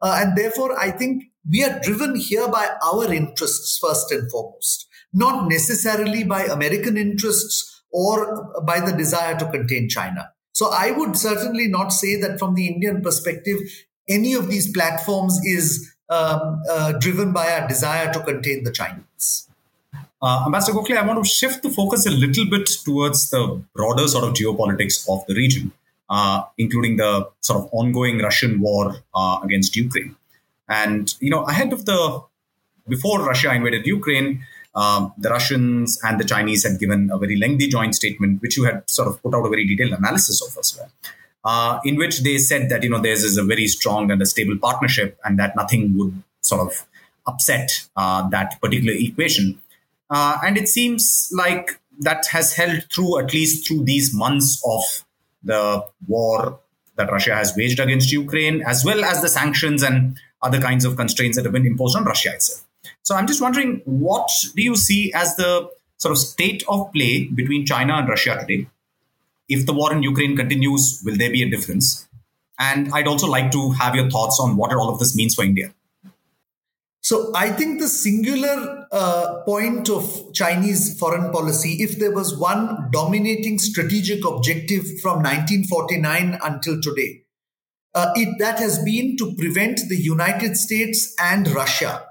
Uh, 0.00 0.18
and 0.20 0.36
therefore, 0.36 0.78
I 0.78 0.90
think 0.90 1.24
we 1.48 1.64
are 1.64 1.80
driven 1.80 2.16
here 2.16 2.48
by 2.48 2.68
our 2.82 3.12
interests 3.12 3.78
first 3.78 4.10
and 4.12 4.30
foremost, 4.30 4.88
not 5.12 5.48
necessarily 5.48 6.24
by 6.24 6.44
American 6.44 6.96
interests 6.96 7.82
or 7.90 8.62
by 8.62 8.80
the 8.80 8.92
desire 8.92 9.38
to 9.38 9.50
contain 9.50 9.88
China. 9.88 10.30
So 10.52 10.70
I 10.70 10.90
would 10.92 11.16
certainly 11.16 11.68
not 11.68 11.92
say 11.92 12.20
that 12.20 12.38
from 12.38 12.54
the 12.54 12.68
Indian 12.68 13.02
perspective, 13.02 13.58
any 14.08 14.34
of 14.34 14.48
these 14.48 14.70
platforms 14.72 15.38
is 15.44 15.92
um, 16.08 16.62
uh, 16.70 16.92
driven 16.92 17.32
by 17.32 17.52
our 17.52 17.66
desire 17.68 18.12
to 18.12 18.20
contain 18.20 18.64
the 18.64 18.72
Chinese. 18.72 19.48
Uh, 20.20 20.44
Ambassador 20.46 20.78
Gokhale, 20.78 20.98
I 20.98 21.06
want 21.06 21.24
to 21.24 21.28
shift 21.28 21.62
the 21.62 21.70
focus 21.70 22.06
a 22.06 22.10
little 22.10 22.44
bit 22.48 22.68
towards 22.84 23.30
the 23.30 23.62
broader 23.74 24.06
sort 24.06 24.24
of 24.24 24.34
geopolitics 24.34 25.04
of 25.08 25.26
the 25.26 25.34
region 25.34 25.72
uh, 26.12 26.42
including 26.58 26.96
the 26.98 27.28
sort 27.40 27.60
of 27.60 27.68
ongoing 27.72 28.18
Russian 28.18 28.60
war 28.60 28.96
uh, 29.14 29.40
against 29.42 29.74
Ukraine. 29.74 30.14
And, 30.80 31.14
you 31.20 31.30
know, 31.30 31.42
ahead 31.44 31.72
of 31.72 31.84
the, 31.84 32.22
before 32.88 33.18
Russia 33.30 33.52
invaded 33.54 33.86
Ukraine, 33.86 34.30
um, 34.74 35.12
the 35.18 35.28
Russians 35.28 36.00
and 36.02 36.18
the 36.18 36.24
Chinese 36.24 36.64
had 36.66 36.80
given 36.80 37.10
a 37.12 37.18
very 37.18 37.36
lengthy 37.36 37.68
joint 37.68 37.94
statement, 37.94 38.40
which 38.40 38.56
you 38.56 38.64
had 38.64 38.88
sort 38.88 39.08
of 39.08 39.22
put 39.22 39.34
out 39.34 39.44
a 39.44 39.50
very 39.50 39.66
detailed 39.66 39.92
analysis 39.92 40.40
of 40.46 40.56
as 40.58 40.68
well, 40.78 40.90
uh, 41.44 41.78
in 41.84 41.96
which 41.96 42.22
they 42.22 42.38
said 42.38 42.70
that, 42.70 42.82
you 42.82 42.88
know, 42.88 43.00
theirs 43.00 43.22
is 43.22 43.36
a 43.36 43.44
very 43.44 43.66
strong 43.66 44.10
and 44.10 44.22
a 44.22 44.26
stable 44.26 44.56
partnership 44.56 45.18
and 45.24 45.38
that 45.38 45.54
nothing 45.56 45.96
would 45.98 46.14
sort 46.40 46.62
of 46.62 46.86
upset 47.26 47.86
uh, 47.96 48.26
that 48.30 48.60
particular 48.62 48.94
equation. 48.96 49.60
Uh, 50.08 50.38
and 50.42 50.56
it 50.56 50.68
seems 50.68 51.30
like 51.32 51.78
that 52.00 52.26
has 52.28 52.54
held 52.54 52.88
true 52.88 53.18
at 53.18 53.32
least 53.34 53.66
through 53.66 53.84
these 53.84 54.14
months 54.14 54.62
of 54.66 54.82
the 55.42 55.84
war 56.06 56.58
that 56.96 57.10
Russia 57.10 57.34
has 57.34 57.54
waged 57.56 57.80
against 57.80 58.10
Ukraine, 58.12 58.62
as 58.62 58.84
well 58.84 59.04
as 59.04 59.20
the 59.22 59.28
sanctions 59.28 59.82
and 59.82 60.18
other 60.42 60.60
kinds 60.60 60.84
of 60.84 60.96
constraints 60.96 61.36
that 61.36 61.44
have 61.44 61.52
been 61.52 61.66
imposed 61.66 61.96
on 61.96 62.04
Russia 62.04 62.30
itself. 62.32 62.64
So 63.02 63.14
I'm 63.14 63.26
just 63.26 63.40
wondering, 63.40 63.82
what 63.84 64.28
do 64.54 64.62
you 64.62 64.76
see 64.76 65.12
as 65.12 65.36
the 65.36 65.70
sort 65.98 66.12
of 66.12 66.18
state 66.18 66.64
of 66.68 66.92
play 66.92 67.24
between 67.26 67.64
China 67.66 67.94
and 67.94 68.08
Russia 68.08 68.36
today? 68.40 68.66
If 69.48 69.66
the 69.66 69.72
war 69.72 69.92
in 69.92 70.02
Ukraine 70.02 70.36
continues, 70.36 71.02
will 71.04 71.16
there 71.16 71.30
be 71.30 71.42
a 71.42 71.50
difference? 71.50 72.08
And 72.58 72.92
I'd 72.92 73.08
also 73.08 73.26
like 73.26 73.50
to 73.52 73.72
have 73.72 73.94
your 73.94 74.08
thoughts 74.10 74.38
on 74.40 74.56
what 74.56 74.72
all 74.72 74.88
of 74.88 74.98
this 74.98 75.16
means 75.16 75.34
for 75.34 75.44
India. 75.44 75.72
So 77.00 77.32
I 77.34 77.50
think 77.50 77.80
the 77.80 77.88
singular 77.88 78.86
uh, 78.92 79.42
point 79.44 79.90
of 79.90 80.32
Chinese 80.32 80.96
foreign 81.00 81.32
policy, 81.32 81.82
if 81.82 81.98
there 81.98 82.12
was 82.12 82.36
one 82.38 82.88
dominating 82.92 83.58
strategic 83.58 84.24
objective 84.24 84.84
from 85.00 85.16
1949 85.16 86.38
until 86.44 86.80
today, 86.80 87.24
uh, 87.94 88.12
it 88.14 88.38
that 88.38 88.58
has 88.58 88.78
been 88.82 89.16
to 89.18 89.34
prevent 89.36 89.80
the 89.88 89.96
United 89.96 90.56
States 90.56 91.14
and 91.20 91.48
Russia, 91.48 92.04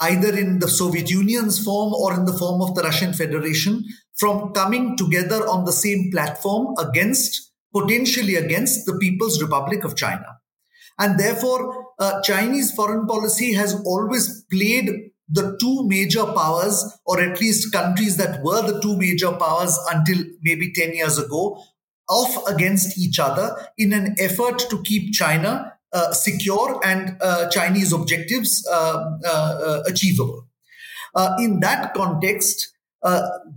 either 0.00 0.36
in 0.36 0.58
the 0.58 0.68
Soviet 0.68 1.10
Union's 1.10 1.62
form 1.62 1.92
or 1.94 2.14
in 2.14 2.24
the 2.24 2.32
form 2.32 2.62
of 2.62 2.74
the 2.74 2.82
Russian 2.82 3.12
Federation, 3.12 3.84
from 4.16 4.52
coming 4.52 4.96
together 4.96 5.46
on 5.48 5.64
the 5.64 5.72
same 5.72 6.10
platform 6.10 6.74
against 6.78 7.52
potentially 7.74 8.36
against 8.36 8.86
the 8.86 8.96
People's 8.98 9.42
Republic 9.42 9.84
of 9.84 9.96
China. 9.96 10.38
And 10.98 11.18
therefore, 11.18 11.88
uh, 11.98 12.22
Chinese 12.22 12.72
foreign 12.72 13.06
policy 13.06 13.52
has 13.52 13.74
always 13.84 14.44
played 14.50 14.88
the 15.28 15.56
two 15.60 15.86
major 15.86 16.24
powers, 16.24 16.98
or 17.04 17.20
at 17.20 17.40
least 17.40 17.72
countries 17.72 18.16
that 18.16 18.42
were 18.42 18.62
the 18.62 18.80
two 18.80 18.96
major 18.96 19.32
powers 19.32 19.76
until 19.92 20.24
maybe 20.42 20.72
10 20.72 20.94
years 20.94 21.18
ago, 21.18 21.62
off 22.08 22.46
against 22.48 22.98
each 22.98 23.18
other 23.18 23.56
in 23.76 23.92
an 23.92 24.14
effort 24.18 24.58
to 24.70 24.82
keep 24.82 25.12
China 25.12 25.72
uh, 25.92 26.12
secure 26.12 26.80
and 26.84 27.16
uh, 27.20 27.48
Chinese 27.48 27.92
objectives 27.92 28.66
uh, 28.70 29.16
uh, 29.24 29.28
uh 29.28 29.82
achievable. 29.86 30.46
in 31.38 31.60
that 31.60 31.94
context, 31.94 32.74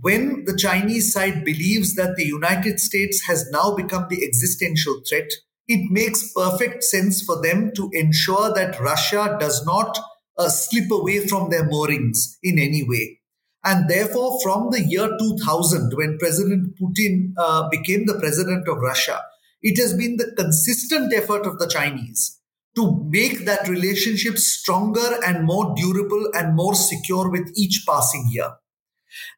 when 0.00 0.44
the 0.46 0.56
Chinese 0.56 1.12
side 1.12 1.44
believes 1.44 1.94
that 1.96 2.16
the 2.16 2.24
United 2.24 2.80
States 2.80 3.26
has 3.26 3.50
now 3.50 3.74
become 3.74 4.06
the 4.08 4.24
existential 4.24 5.02
threat, 5.06 5.30
it 5.68 5.90
makes 5.90 6.32
perfect 6.32 6.82
sense 6.82 7.22
for 7.22 7.40
them 7.42 7.72
to 7.76 7.90
ensure 7.92 8.52
that 8.54 8.80
Russia 8.80 9.36
does 9.38 9.64
not 9.66 9.98
uh, 10.38 10.48
slip 10.48 10.90
away 10.90 11.26
from 11.26 11.50
their 11.50 11.64
moorings 11.64 12.38
in 12.42 12.58
any 12.58 12.82
way. 12.82 13.19
And 13.62 13.88
therefore, 13.90 14.40
from 14.42 14.70
the 14.70 14.82
year 14.82 15.10
2000, 15.18 15.92
when 15.94 16.18
President 16.18 16.78
Putin 16.80 17.32
uh, 17.36 17.68
became 17.68 18.06
the 18.06 18.18
president 18.18 18.66
of 18.68 18.78
Russia, 18.78 19.20
it 19.62 19.78
has 19.78 19.94
been 19.94 20.16
the 20.16 20.32
consistent 20.36 21.12
effort 21.12 21.44
of 21.46 21.58
the 21.58 21.68
Chinese 21.68 22.38
to 22.76 23.04
make 23.10 23.44
that 23.44 23.68
relationship 23.68 24.38
stronger 24.38 25.18
and 25.26 25.44
more 25.44 25.74
durable 25.76 26.30
and 26.34 26.54
more 26.54 26.74
secure 26.74 27.28
with 27.28 27.52
each 27.56 27.84
passing 27.86 28.28
year. 28.30 28.52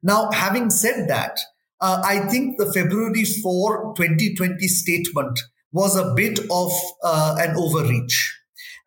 Now, 0.03 0.31
having 0.31 0.71
said 0.71 1.09
that, 1.09 1.39
uh, 1.81 2.03
I 2.05 2.21
think 2.29 2.59
the 2.59 2.73
February 2.73 3.25
4, 3.25 3.95
2020 3.97 4.69
statement 4.69 5.41
was 5.73 5.97
a 5.97 6.15
bit 6.15 6.39
of 6.51 6.71
uh, 7.03 7.37
an 7.41 7.57
overreach. 7.57 8.39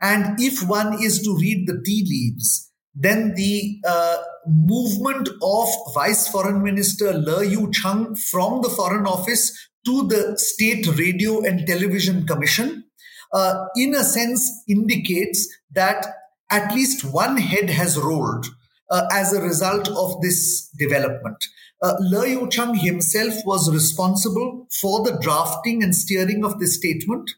And 0.01 0.39
if 0.39 0.67
one 0.67 1.03
is 1.03 1.21
to 1.23 1.35
read 1.35 1.67
the 1.67 1.81
tea 1.83 2.05
leaves, 2.07 2.71
then 2.93 3.33
the 3.35 3.79
uh, 3.85 4.17
movement 4.47 5.29
of 5.41 5.67
Vice 5.93 6.27
Foreign 6.27 6.63
Minister 6.63 7.13
Le 7.13 7.45
Yucheng 7.45 8.17
from 8.29 8.61
the 8.61 8.69
Foreign 8.69 9.05
Office 9.05 9.69
to 9.85 10.07
the 10.07 10.37
State 10.37 10.87
Radio 10.97 11.41
and 11.43 11.65
Television 11.67 12.25
Commission, 12.25 12.85
uh, 13.33 13.65
in 13.75 13.93
a 13.95 14.03
sense, 14.03 14.63
indicates 14.67 15.47
that 15.71 16.05
at 16.51 16.73
least 16.73 17.03
one 17.05 17.37
head 17.37 17.69
has 17.69 17.97
rolled 17.97 18.47
uh, 18.89 19.07
as 19.11 19.33
a 19.33 19.41
result 19.41 19.89
of 19.89 20.21
this 20.21 20.69
development. 20.77 21.37
Uh, 21.81 21.93
Le 21.99 22.25
Yucheng 22.25 22.77
himself 22.77 23.33
was 23.45 23.71
responsible 23.71 24.67
for 24.79 25.03
the 25.03 25.17
drafting 25.21 25.83
and 25.83 25.93
steering 25.93 26.45
of 26.45 26.59
this 26.59 26.75
statement 26.77 27.29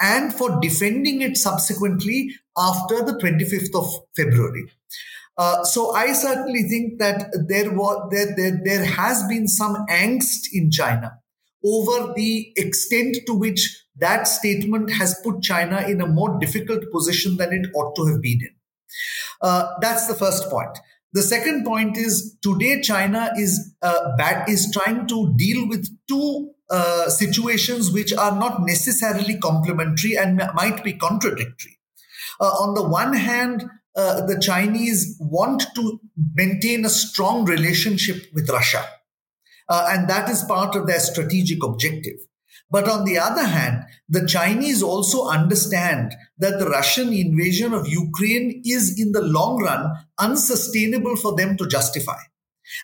and 0.00 0.32
for 0.32 0.60
defending 0.60 1.20
it 1.20 1.36
subsequently 1.36 2.34
after 2.56 3.02
the 3.04 3.12
25th 3.12 3.74
of 3.74 4.04
February. 4.16 4.64
Uh, 5.38 5.64
so 5.64 5.94
I 5.94 6.12
certainly 6.12 6.62
think 6.64 6.98
that 6.98 7.32
there 7.48 7.72
was 7.72 8.08
there, 8.10 8.34
there 8.36 8.60
there 8.62 8.84
has 8.84 9.26
been 9.28 9.48
some 9.48 9.86
angst 9.88 10.48
in 10.52 10.70
China 10.70 11.12
over 11.64 12.12
the 12.14 12.52
extent 12.56 13.16
to 13.26 13.34
which 13.34 13.84
that 13.96 14.26
statement 14.26 14.92
has 14.92 15.18
put 15.22 15.42
China 15.42 15.82
in 15.86 16.00
a 16.00 16.06
more 16.06 16.38
difficult 16.38 16.84
position 16.92 17.36
than 17.36 17.52
it 17.52 17.70
ought 17.74 17.94
to 17.96 18.06
have 18.06 18.20
been 18.20 18.40
in. 18.40 18.54
Uh, 19.40 19.68
that's 19.80 20.06
the 20.06 20.14
first 20.14 20.50
point. 20.50 20.78
The 21.12 21.22
second 21.22 21.64
point 21.64 21.96
is 21.96 22.36
today 22.42 22.80
China 22.80 23.30
is 23.36 23.74
uh, 23.82 24.16
bad, 24.16 24.48
is 24.48 24.70
trying 24.72 25.06
to 25.08 25.34
deal 25.36 25.68
with 25.68 25.86
two 26.08 26.52
uh, 26.70 27.10
situations 27.10 27.92
which 27.92 28.14
are 28.14 28.34
not 28.38 28.62
necessarily 28.62 29.38
complementary 29.38 30.16
and 30.16 30.42
might 30.54 30.82
be 30.82 30.94
contradictory. 30.94 31.78
Uh, 32.40 32.44
on 32.44 32.74
the 32.74 32.82
one 32.82 33.12
hand, 33.12 33.64
uh, 33.94 34.24
the 34.26 34.40
Chinese 34.40 35.16
want 35.20 35.64
to 35.74 36.00
maintain 36.34 36.84
a 36.84 36.90
strong 36.90 37.44
relationship 37.44 38.24
with 38.32 38.48
Russia. 38.48 38.84
Uh, 39.68 39.88
and 39.90 40.08
that 40.08 40.28
is 40.28 40.42
part 40.44 40.74
of 40.76 40.86
their 40.86 41.00
strategic 41.00 41.62
objective. 41.62 42.16
But 42.70 42.88
on 42.88 43.04
the 43.04 43.18
other 43.18 43.44
hand, 43.44 43.84
the 44.08 44.26
Chinese 44.26 44.82
also 44.82 45.28
understand 45.28 46.14
that 46.38 46.58
the 46.58 46.70
Russian 46.70 47.12
invasion 47.12 47.74
of 47.74 47.86
Ukraine 47.86 48.62
is 48.64 48.98
in 48.98 49.12
the 49.12 49.20
long 49.20 49.62
run 49.62 49.92
unsustainable 50.18 51.16
for 51.16 51.36
them 51.36 51.58
to 51.58 51.68
justify. 51.68 52.18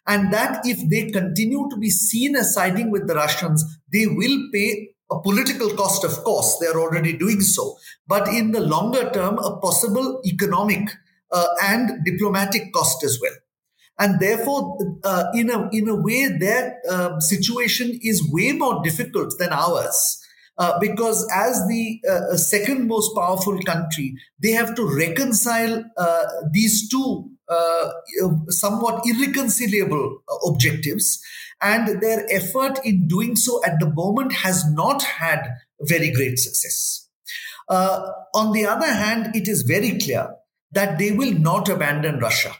And 0.06 0.30
that 0.32 0.60
if 0.66 0.88
they 0.90 1.10
continue 1.10 1.68
to 1.70 1.76
be 1.78 1.88
seen 1.88 2.36
as 2.36 2.52
siding 2.52 2.90
with 2.90 3.06
the 3.08 3.14
Russians, 3.14 3.64
they 3.90 4.06
will 4.06 4.48
pay 4.52 4.90
a 5.10 5.20
political 5.20 5.70
cost, 5.70 6.04
of 6.04 6.12
course, 6.24 6.58
they're 6.60 6.78
already 6.78 7.16
doing 7.16 7.40
so, 7.40 7.76
but 8.06 8.28
in 8.28 8.52
the 8.52 8.60
longer 8.60 9.10
term, 9.10 9.38
a 9.38 9.58
possible 9.58 10.20
economic 10.26 10.88
uh, 11.32 11.46
and 11.62 12.04
diplomatic 12.04 12.72
cost 12.72 13.02
as 13.04 13.18
well. 13.20 13.32
And 13.98 14.20
therefore, 14.20 14.78
uh, 15.02 15.24
in, 15.34 15.50
a, 15.50 15.68
in 15.72 15.88
a 15.88 15.96
way, 15.96 16.28
their 16.38 16.78
uh, 16.88 17.18
situation 17.20 17.98
is 18.02 18.30
way 18.30 18.52
more 18.52 18.82
difficult 18.82 19.34
than 19.38 19.52
ours. 19.52 20.24
Uh, 20.56 20.78
because 20.80 21.26
as 21.32 21.66
the 21.68 22.00
uh, 22.08 22.36
second 22.36 22.88
most 22.88 23.14
powerful 23.14 23.60
country, 23.62 24.14
they 24.42 24.50
have 24.50 24.74
to 24.74 24.84
reconcile 24.96 25.84
uh, 25.96 26.24
these 26.52 26.88
two 26.88 27.30
uh, 27.48 27.90
somewhat 28.48 29.00
irreconcilable 29.06 30.20
objectives. 30.46 31.20
And 31.60 32.00
their 32.00 32.24
effort 32.30 32.78
in 32.84 33.08
doing 33.08 33.34
so 33.36 33.60
at 33.64 33.80
the 33.80 33.92
moment 33.92 34.32
has 34.32 34.70
not 34.70 35.02
had 35.02 35.56
very 35.80 36.10
great 36.10 36.38
success. 36.38 37.08
Uh, 37.68 38.10
on 38.34 38.52
the 38.52 38.64
other 38.66 38.86
hand, 38.86 39.34
it 39.34 39.48
is 39.48 39.62
very 39.62 39.98
clear 39.98 40.34
that 40.72 40.98
they 40.98 41.12
will 41.12 41.32
not 41.32 41.68
abandon 41.68 42.18
Russia. 42.18 42.52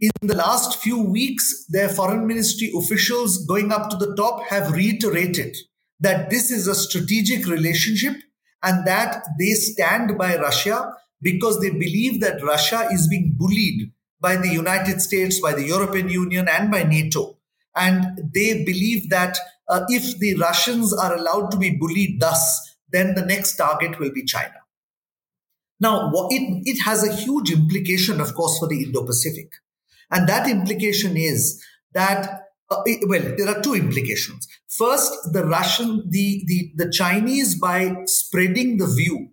In 0.00 0.10
the 0.22 0.36
last 0.36 0.80
few 0.80 1.02
weeks, 1.02 1.66
their 1.68 1.88
foreign 1.88 2.26
ministry 2.26 2.70
officials 2.76 3.44
going 3.46 3.72
up 3.72 3.90
to 3.90 3.96
the 3.96 4.14
top 4.14 4.44
have 4.48 4.72
reiterated 4.72 5.56
that 6.00 6.30
this 6.30 6.50
is 6.50 6.68
a 6.68 6.74
strategic 6.74 7.46
relationship 7.46 8.14
and 8.62 8.86
that 8.86 9.24
they 9.38 9.50
stand 9.50 10.16
by 10.16 10.36
Russia 10.36 10.94
because 11.20 11.60
they 11.60 11.70
believe 11.70 12.20
that 12.20 12.42
Russia 12.42 12.88
is 12.92 13.08
being 13.08 13.34
bullied 13.36 13.92
by 14.20 14.36
the 14.36 14.48
United 14.48 15.00
States, 15.00 15.40
by 15.40 15.52
the 15.52 15.64
European 15.64 16.08
Union, 16.08 16.48
and 16.48 16.70
by 16.70 16.84
NATO. 16.84 17.37
And 17.78 18.32
they 18.34 18.64
believe 18.64 19.08
that 19.10 19.36
uh, 19.68 19.84
if 19.88 20.18
the 20.18 20.34
Russians 20.36 20.92
are 20.92 21.14
allowed 21.14 21.50
to 21.52 21.56
be 21.56 21.76
bullied 21.76 22.20
thus, 22.20 22.76
then 22.90 23.14
the 23.14 23.24
next 23.24 23.56
target 23.56 23.98
will 23.98 24.12
be 24.12 24.24
China. 24.24 24.54
Now, 25.80 26.10
it, 26.30 26.62
it 26.64 26.82
has 26.82 27.06
a 27.06 27.14
huge 27.14 27.52
implication, 27.52 28.20
of 28.20 28.34
course, 28.34 28.58
for 28.58 28.66
the 28.66 28.82
Indo 28.82 29.04
Pacific. 29.04 29.50
And 30.10 30.28
that 30.28 30.48
implication 30.48 31.16
is 31.16 31.62
that, 31.92 32.46
uh, 32.70 32.82
well, 33.06 33.22
there 33.36 33.48
are 33.48 33.62
two 33.62 33.74
implications. 33.74 34.48
First, 34.68 35.32
the 35.32 35.44
Russian, 35.44 36.02
the, 36.08 36.42
the, 36.46 36.72
the 36.74 36.90
Chinese, 36.90 37.54
by 37.54 37.94
spreading 38.06 38.78
the 38.78 38.86
view 38.86 39.30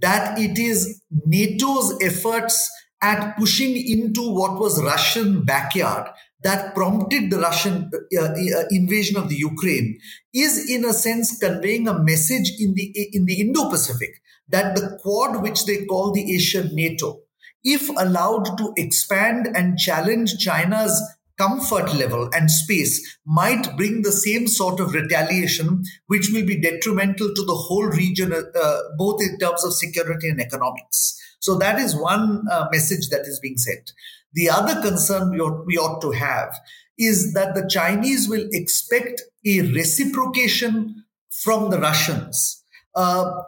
that 0.00 0.38
it 0.38 0.58
is 0.58 1.02
NATO's 1.26 1.98
efforts 2.02 2.70
at 3.02 3.36
pushing 3.36 3.76
into 3.76 4.30
what 4.32 4.60
was 4.60 4.82
Russian 4.82 5.42
backyard 5.44 6.08
that 6.42 6.74
prompted 6.74 7.30
the 7.30 7.38
Russian 7.38 7.90
uh, 7.94 8.22
uh, 8.22 8.64
invasion 8.70 9.16
of 9.16 9.28
the 9.28 9.36
Ukraine 9.36 9.98
is 10.32 10.70
in 10.70 10.84
a 10.84 10.92
sense 10.92 11.38
conveying 11.38 11.86
a 11.86 11.98
message 11.98 12.52
in 12.58 12.74
the 12.74 13.08
in 13.12 13.26
the 13.26 13.40
Indo-Pacific 13.40 14.22
that 14.48 14.74
the 14.74 14.98
Quad, 15.00 15.42
which 15.42 15.64
they 15.66 15.84
call 15.86 16.12
the 16.12 16.34
Asian 16.34 16.74
NATO, 16.74 17.20
if 17.62 17.88
allowed 17.90 18.58
to 18.58 18.72
expand 18.76 19.48
and 19.54 19.78
challenge 19.78 20.38
China's 20.38 21.00
comfort 21.38 21.94
level 21.94 22.28
and 22.34 22.50
space, 22.50 23.18
might 23.24 23.76
bring 23.76 24.02
the 24.02 24.12
same 24.12 24.46
sort 24.46 24.78
of 24.78 24.92
retaliation, 24.92 25.82
which 26.06 26.30
will 26.30 26.44
be 26.44 26.60
detrimental 26.60 27.28
to 27.34 27.44
the 27.46 27.54
whole 27.54 27.86
region, 27.86 28.32
uh, 28.32 28.78
both 28.98 29.22
in 29.22 29.38
terms 29.38 29.64
of 29.64 29.72
security 29.72 30.28
and 30.28 30.40
economics. 30.40 31.18
So 31.40 31.56
that 31.56 31.78
is 31.78 31.96
one 31.96 32.44
uh, 32.50 32.66
message 32.70 33.08
that 33.08 33.22
is 33.22 33.40
being 33.40 33.56
sent. 33.56 33.92
The 34.32 34.50
other 34.50 34.80
concern 34.80 35.30
we 35.30 35.40
ought, 35.40 35.66
we 35.66 35.76
ought 35.76 36.00
to 36.02 36.12
have 36.12 36.54
is 36.98 37.32
that 37.34 37.54
the 37.54 37.66
Chinese 37.68 38.28
will 38.28 38.46
expect 38.52 39.22
a 39.44 39.62
reciprocation 39.72 41.04
from 41.42 41.70
the 41.70 41.78
Russians. 41.78 42.64
Uh, 42.94 43.42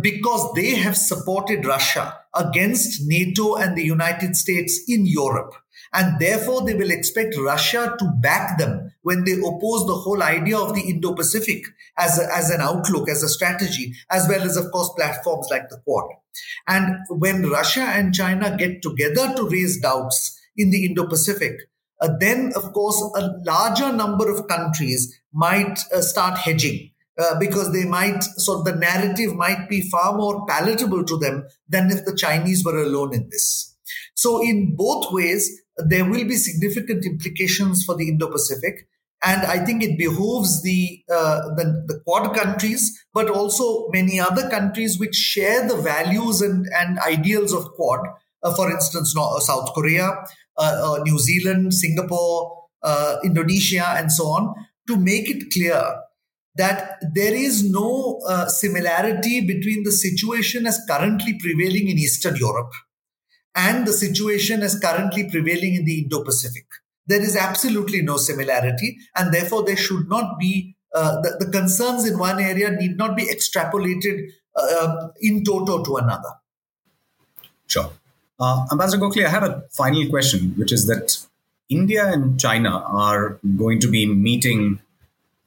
because 0.00 0.52
they 0.54 0.74
have 0.74 0.96
supported 0.96 1.64
Russia 1.64 2.18
against 2.38 3.02
NATO 3.06 3.56
and 3.56 3.76
the 3.76 3.84
United 3.84 4.36
States 4.36 4.80
in 4.86 5.06
Europe. 5.06 5.54
And 5.92 6.18
therefore, 6.20 6.66
they 6.66 6.74
will 6.74 6.90
expect 6.90 7.36
Russia 7.38 7.96
to 7.98 8.12
back 8.20 8.58
them 8.58 8.92
when 9.02 9.24
they 9.24 9.32
oppose 9.32 9.86
the 9.86 9.94
whole 9.94 10.22
idea 10.22 10.58
of 10.58 10.74
the 10.74 10.82
Indo 10.82 11.14
Pacific 11.14 11.64
as, 11.96 12.18
as 12.18 12.50
an 12.50 12.60
outlook, 12.60 13.08
as 13.08 13.22
a 13.22 13.28
strategy, 13.28 13.94
as 14.10 14.28
well 14.28 14.42
as, 14.42 14.56
of 14.56 14.70
course, 14.70 14.90
platforms 14.96 15.48
like 15.50 15.68
the 15.70 15.78
Quad. 15.84 16.10
And 16.66 16.98
when 17.08 17.48
Russia 17.48 17.80
and 17.82 18.14
China 18.14 18.54
get 18.56 18.82
together 18.82 19.34
to 19.34 19.48
raise 19.48 19.80
doubts 19.80 20.38
in 20.56 20.70
the 20.70 20.84
Indo 20.84 21.06
Pacific, 21.06 21.70
uh, 22.00 22.10
then, 22.20 22.52
of 22.54 22.72
course, 22.74 23.00
a 23.16 23.40
larger 23.44 23.92
number 23.92 24.30
of 24.30 24.46
countries 24.46 25.20
might 25.32 25.80
uh, 25.92 26.00
start 26.00 26.38
hedging 26.38 26.90
uh, 27.18 27.38
because 27.38 27.72
they 27.72 27.84
might, 27.84 28.22
so 28.22 28.62
the 28.62 28.74
narrative 28.74 29.34
might 29.34 29.68
be 29.68 29.88
far 29.90 30.16
more 30.16 30.46
palatable 30.46 31.04
to 31.04 31.18
them 31.18 31.46
than 31.68 31.90
if 31.90 32.04
the 32.04 32.16
Chinese 32.16 32.64
were 32.64 32.80
alone 32.80 33.14
in 33.14 33.28
this. 33.30 33.76
So, 34.14 34.42
in 34.42 34.74
both 34.76 35.12
ways, 35.12 35.62
there 35.76 36.04
will 36.04 36.26
be 36.26 36.36
significant 36.36 37.04
implications 37.04 37.84
for 37.84 37.96
the 37.96 38.08
Indo 38.08 38.30
Pacific. 38.30 38.88
And 39.22 39.42
I 39.46 39.64
think 39.64 39.82
it 39.82 39.98
behooves 39.98 40.62
the, 40.62 41.02
uh, 41.10 41.54
the, 41.56 41.84
the 41.88 42.00
Quad 42.04 42.36
countries, 42.36 43.04
but 43.12 43.28
also 43.28 43.88
many 43.90 44.20
other 44.20 44.48
countries 44.48 44.98
which 44.98 45.14
share 45.14 45.66
the 45.66 45.76
values 45.76 46.40
and, 46.40 46.66
and 46.76 46.98
ideals 47.00 47.52
of 47.52 47.72
Quad. 47.72 48.00
Uh, 48.42 48.54
for 48.54 48.70
instance, 48.70 49.16
North, 49.16 49.42
South 49.42 49.72
Korea, 49.74 50.24
uh, 50.56 50.60
uh, 50.60 51.02
New 51.02 51.18
Zealand, 51.18 51.74
Singapore, 51.74 52.54
Indonesia, 53.24 53.94
and 53.96 54.12
so 54.12 54.24
on, 54.24 54.54
to 54.86 54.96
make 54.96 55.28
it 55.28 55.52
clear 55.52 55.82
that 56.58 56.98
there 57.14 57.34
is 57.34 57.64
no 57.70 58.20
uh, 58.28 58.46
similarity 58.48 59.40
between 59.40 59.84
the 59.84 59.92
situation 59.92 60.66
as 60.66 60.80
currently 60.88 61.38
prevailing 61.38 61.88
in 61.88 61.98
Eastern 61.98 62.36
Europe 62.36 62.72
and 63.54 63.86
the 63.86 63.92
situation 63.92 64.62
as 64.62 64.78
currently 64.78 65.30
prevailing 65.30 65.74
in 65.76 65.84
the 65.84 66.02
Indo 66.02 66.22
Pacific. 66.24 66.66
There 67.06 67.22
is 67.22 67.36
absolutely 67.36 68.02
no 68.02 68.16
similarity, 68.16 68.98
and 69.16 69.32
therefore 69.32 69.64
there 69.64 69.76
should 69.76 70.08
not 70.08 70.38
be 70.38 70.76
uh, 70.94 71.20
the, 71.22 71.44
the, 71.44 71.50
concerns 71.52 72.06
in 72.06 72.18
one 72.18 72.40
area 72.40 72.70
need 72.70 72.96
not 72.96 73.16
be 73.16 73.24
extrapolated 73.24 74.30
uh, 74.56 75.08
in 75.20 75.44
toto 75.44 75.82
to 75.84 75.96
another. 75.96 76.32
Sure. 77.66 77.90
Uh, 78.40 78.66
Ambassador 78.72 79.02
Gokhale, 79.02 79.26
I 79.26 79.30
have 79.30 79.42
a 79.42 79.64
final 79.70 80.08
question, 80.08 80.54
which 80.56 80.72
is 80.72 80.86
that 80.86 81.18
India 81.68 82.06
and 82.10 82.40
China 82.40 82.82
are 82.86 83.38
going 83.56 83.80
to 83.80 83.88
be 83.88 84.06
meeting 84.06 84.80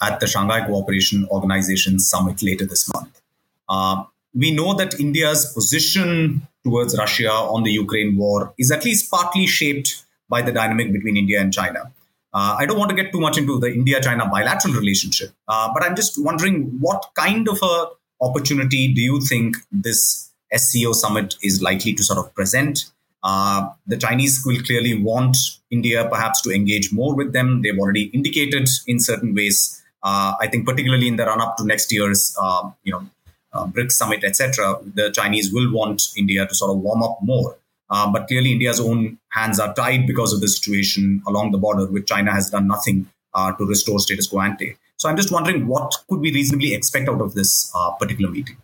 at 0.01 0.19
the 0.19 0.27
Shanghai 0.27 0.65
Cooperation 0.65 1.27
Organization 1.29 1.99
summit 1.99 2.41
later 2.41 2.65
this 2.65 2.91
month. 2.93 3.21
Uh, 3.69 4.03
we 4.33 4.51
know 4.51 4.73
that 4.73 4.99
India's 4.99 5.51
position 5.53 6.47
towards 6.63 6.97
Russia 6.97 7.31
on 7.31 7.63
the 7.63 7.71
Ukraine 7.71 8.17
war 8.17 8.53
is 8.57 8.71
at 8.71 8.85
least 8.85 9.09
partly 9.11 9.45
shaped 9.45 10.03
by 10.29 10.41
the 10.41 10.51
dynamic 10.51 10.91
between 10.91 11.17
India 11.17 11.39
and 11.39 11.53
China. 11.53 11.91
Uh, 12.33 12.55
I 12.57 12.65
don't 12.65 12.79
want 12.79 12.89
to 12.89 12.95
get 12.95 13.11
too 13.11 13.19
much 13.19 13.37
into 13.37 13.59
the 13.59 13.67
India-China 13.67 14.29
bilateral 14.29 14.73
relationship, 14.73 15.31
uh, 15.49 15.69
but 15.73 15.83
I'm 15.83 15.95
just 15.95 16.13
wondering 16.23 16.77
what 16.79 17.09
kind 17.15 17.47
of 17.49 17.59
a 17.61 17.87
opportunity 18.21 18.93
do 18.93 19.01
you 19.01 19.19
think 19.19 19.57
this 19.71 20.29
SCO 20.55 20.93
summit 20.93 21.35
is 21.43 21.61
likely 21.61 21.93
to 21.93 22.03
sort 22.03 22.19
of 22.19 22.33
present? 22.33 22.85
Uh, 23.23 23.69
the 23.85 23.97
Chinese 23.97 24.41
will 24.45 24.61
clearly 24.61 25.01
want 25.01 25.35
India 25.69 26.07
perhaps 26.09 26.41
to 26.41 26.51
engage 26.51 26.93
more 26.93 27.13
with 27.13 27.33
them. 27.33 27.61
They've 27.61 27.77
already 27.77 28.03
indicated 28.05 28.69
in 28.87 28.99
certain 28.99 29.35
ways 29.35 29.80
uh, 30.03 30.33
I 30.39 30.47
think 30.47 30.65
particularly 30.65 31.07
in 31.07 31.15
the 31.15 31.25
run 31.25 31.41
up 31.41 31.57
to 31.57 31.65
next 31.65 31.91
year's 31.91 32.35
uh, 32.41 32.69
you 32.83 32.91
know 32.91 33.07
uh, 33.53 33.65
BRICS 33.65 33.91
summit, 33.93 34.23
etc., 34.23 34.79
the 34.95 35.11
Chinese 35.11 35.53
will 35.53 35.71
want 35.71 36.01
India 36.17 36.45
to 36.47 36.55
sort 36.55 36.71
of 36.71 36.77
warm 36.77 37.03
up 37.03 37.17
more. 37.21 37.57
Uh, 37.89 38.09
but 38.09 38.27
clearly, 38.27 38.53
India's 38.53 38.79
own 38.79 39.19
hands 39.29 39.59
are 39.59 39.73
tied 39.73 40.07
because 40.07 40.31
of 40.31 40.39
the 40.39 40.47
situation 40.47 41.21
along 41.27 41.51
the 41.51 41.57
border, 41.57 41.85
which 41.87 42.07
China 42.07 42.31
has 42.31 42.49
done 42.49 42.67
nothing 42.67 43.07
uh, 43.33 43.51
to 43.53 43.65
restore 43.65 43.99
status 43.99 44.27
quo 44.27 44.41
ante. 44.41 44.77
So 44.95 45.09
I'm 45.09 45.17
just 45.17 45.31
wondering 45.31 45.67
what 45.67 45.93
could 46.09 46.21
we 46.21 46.31
reasonably 46.31 46.73
expect 46.73 47.09
out 47.09 47.21
of 47.21 47.33
this 47.33 47.71
uh, 47.75 47.91
particular 47.91 48.31
meeting? 48.31 48.57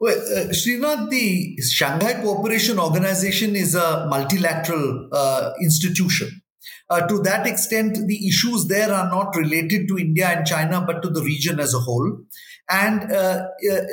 Well, 0.00 0.18
uh, 0.18 0.48
Srinath, 0.48 1.10
the 1.10 1.56
Shanghai 1.62 2.14
Cooperation 2.14 2.80
Organization 2.80 3.54
is 3.54 3.76
a 3.76 4.06
multilateral 4.10 5.08
institution. 5.60 6.41
Uh, 6.90 7.06
to 7.06 7.18
that 7.22 7.46
extent, 7.46 7.98
the 8.06 8.26
issues 8.26 8.66
there 8.66 8.92
are 8.92 9.10
not 9.10 9.34
related 9.36 9.88
to 9.88 9.98
India 9.98 10.28
and 10.28 10.46
China, 10.46 10.82
but 10.86 11.02
to 11.02 11.08
the 11.08 11.22
region 11.22 11.60
as 11.60 11.74
a 11.74 11.78
whole. 11.78 12.18
And 12.70 13.12
uh, 13.12 13.14
uh, 13.14 13.48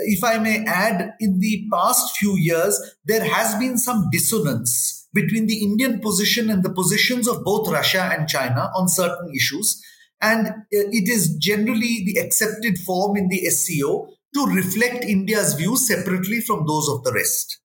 if 0.06 0.24
I 0.24 0.38
may 0.38 0.64
add, 0.66 1.14
in 1.20 1.40
the 1.40 1.68
past 1.72 2.18
few 2.18 2.38
years, 2.38 2.96
there 3.06 3.24
has 3.24 3.56
been 3.56 3.78
some 3.78 4.10
dissonance 4.12 5.08
between 5.14 5.48
the 5.48 5.64
Indian 5.64 6.00
position 6.00 6.50
and 6.50 6.64
the 6.64 6.74
positions 6.74 7.28
of 7.28 7.44
both 7.44 7.68
Russia 7.68 8.10
and 8.14 8.30
China 8.30 8.70
on 8.76 8.88
certain 8.88 9.32
issues. 9.36 9.84
And 10.22 10.48
uh, 10.48 10.52
it 10.70 11.10
is 11.10 11.36
generally 11.38 12.04
the 12.06 12.22
accepted 12.22 12.78
form 12.78 13.18
in 13.18 13.30
the 13.30 13.46
SCO 13.50 14.10
to 14.36 14.46
reflect 14.46 15.04
India's 15.04 15.54
views 15.54 15.88
separately 15.88 16.42
from 16.42 16.66
those 16.68 16.88
of 16.90 17.04
the 17.04 17.12
rest. 17.14 17.60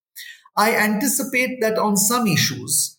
I 0.57 0.75
anticipate 0.77 1.61
that 1.61 1.79
on 1.79 1.97
some 1.97 2.27
issues, 2.27 2.94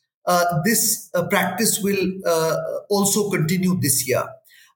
this 0.63 1.09
uh, 1.13 1.27
practice 1.27 1.79
will 1.81 2.11
uh, 2.25 2.55
also 2.89 3.29
continue 3.29 3.79
this 3.79 4.07
year. 4.07 4.23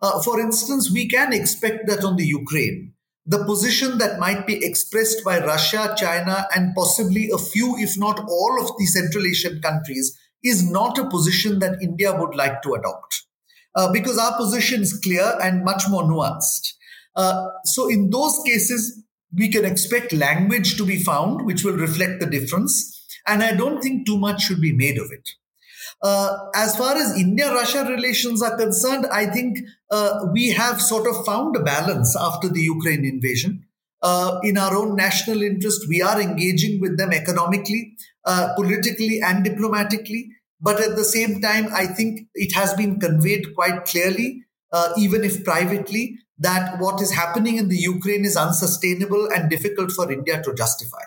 Uh, 0.02 0.22
for 0.22 0.39
instance, 0.39 0.91
we 0.91 1.08
can 1.08 1.34
expect 1.34 1.88
that 1.88 2.04
on 2.04 2.16
the 2.16 2.26
Ukraine, 2.26 2.93
the 3.26 3.43
position 3.45 3.97
that 3.97 4.20
might 4.20 4.47
be 4.47 4.64
expressed 4.64 5.24
by 5.24 5.39
Russia, 5.39 5.93
China, 5.97 6.47
and 6.56 6.74
possibly 6.74 7.30
a 7.32 7.38
few, 7.38 7.76
if 7.78 7.97
not 7.97 8.20
all, 8.20 8.58
of 8.62 8.72
the 8.78 8.86
Central 8.86 9.26
Asian 9.26 9.62
countries 9.62 10.18
is 10.43 10.70
not 10.70 10.97
a 10.97 11.10
position 11.10 11.60
that 11.60 11.82
India 11.82 12.16
would 12.18 12.34
like 12.34 12.62
to 12.62 12.74
adopt. 12.74 13.24
Uh, 13.76 13.91
because 13.91 14.18
our 14.18 14.36
position 14.38 14.82
is 14.82 15.00
clear 15.00 15.38
and 15.43 15.64
much 15.64 15.84
more 15.89 16.04
nuanced. 16.04 16.74
Uh, 17.16 17.50
so, 17.66 17.89
in 17.89 18.10
those 18.10 18.41
cases, 18.45 19.04
we 19.38 19.52
can 19.52 19.64
expect 19.64 20.12
language 20.12 20.76
to 20.78 20.86
be 20.86 20.97
found 20.97 21.45
which 21.45 21.64
will 21.64 21.78
reflect 21.78 22.20
the 22.20 22.26
difference. 22.26 22.95
And 23.28 23.43
I 23.43 23.54
don't 23.54 23.82
think 23.82 24.08
too 24.08 24.18
much 24.18 24.41
should 24.41 24.62
be 24.62 24.74
made 24.74 24.97
of 24.97 25.12
it. 25.12 25.30
Uh, 26.02 26.38
as 26.56 26.76
far 26.78 26.95
as 26.95 27.18
India 27.18 27.54
Russia 27.54 27.84
relations 27.84 28.41
are 28.41 28.58
concerned, 28.58 29.06
I 29.12 29.26
think 29.26 29.60
uh, 29.91 30.28
we 30.32 30.50
have 30.50 30.82
sort 30.82 31.08
of 31.08 31.26
found 31.26 31.56
a 31.56 31.64
balance 31.64 32.16
after 32.18 32.47
the 32.47 32.62
Ukraine 32.62 33.06
invasion. 33.06 33.66
Uh, 34.02 34.39
in 34.43 34.58
our 34.58 34.76
own 34.76 34.95
national 34.95 35.41
interest, 35.41 35.88
we 35.89 36.02
are 36.02 36.22
engaging 36.22 36.80
with 36.80 36.97
them 36.97 37.12
economically, 37.12 37.97
uh, 38.26 38.54
politically, 38.56 39.20
and 39.22 39.43
diplomatically. 39.43 40.30
But 40.62 40.80
at 40.80 40.95
the 40.95 41.04
same 41.04 41.41
time, 41.41 41.68
I 41.74 41.86
think 41.88 42.28
it 42.34 42.56
has 42.56 42.74
been 42.74 43.00
conveyed 43.00 43.54
quite 43.56 43.86
clearly, 43.86 44.45
uh, 44.72 44.93
even 44.97 45.26
if 45.26 45.43
privately, 45.43 46.18
that 46.38 46.80
what 46.80 47.02
is 47.02 47.12
happening 47.12 47.58
in 47.58 47.68
the 47.68 47.78
Ukraine 47.78 48.24
is 48.24 48.38
unsustainable 48.38 49.28
and 49.34 49.50
difficult 49.50 49.91
for 49.91 50.10
India 50.10 50.41
to 50.43 50.54
justify. 50.54 51.04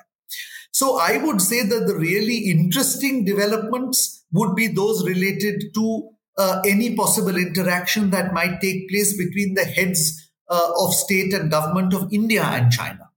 So 0.73 0.99
I 0.99 1.18
would 1.18 1.41
say 1.41 1.62
that 1.66 1.87
the 1.87 1.95
really 1.95 2.51
interesting 2.51 3.25
developments 3.25 4.25
would 4.33 4.57
be 4.57 4.68
those 4.68 5.07
related 5.07 5.75
to 5.75 6.09
uh, 6.39 6.62
any 6.66 6.97
possible 6.97 7.37
interaction 7.37 8.11
that 8.11 8.33
might 8.33 8.61
take 8.61 8.89
place 8.89 9.16
between 9.16 9.55
the 9.55 9.64
heads 9.64 10.31
uh, 10.49 10.70
of 10.79 10.95
state 10.95 11.35
and 11.35 11.51
government 11.51 11.93
of 11.93 12.12
India 12.12 12.43
and 12.43 12.73
China. 12.73 13.11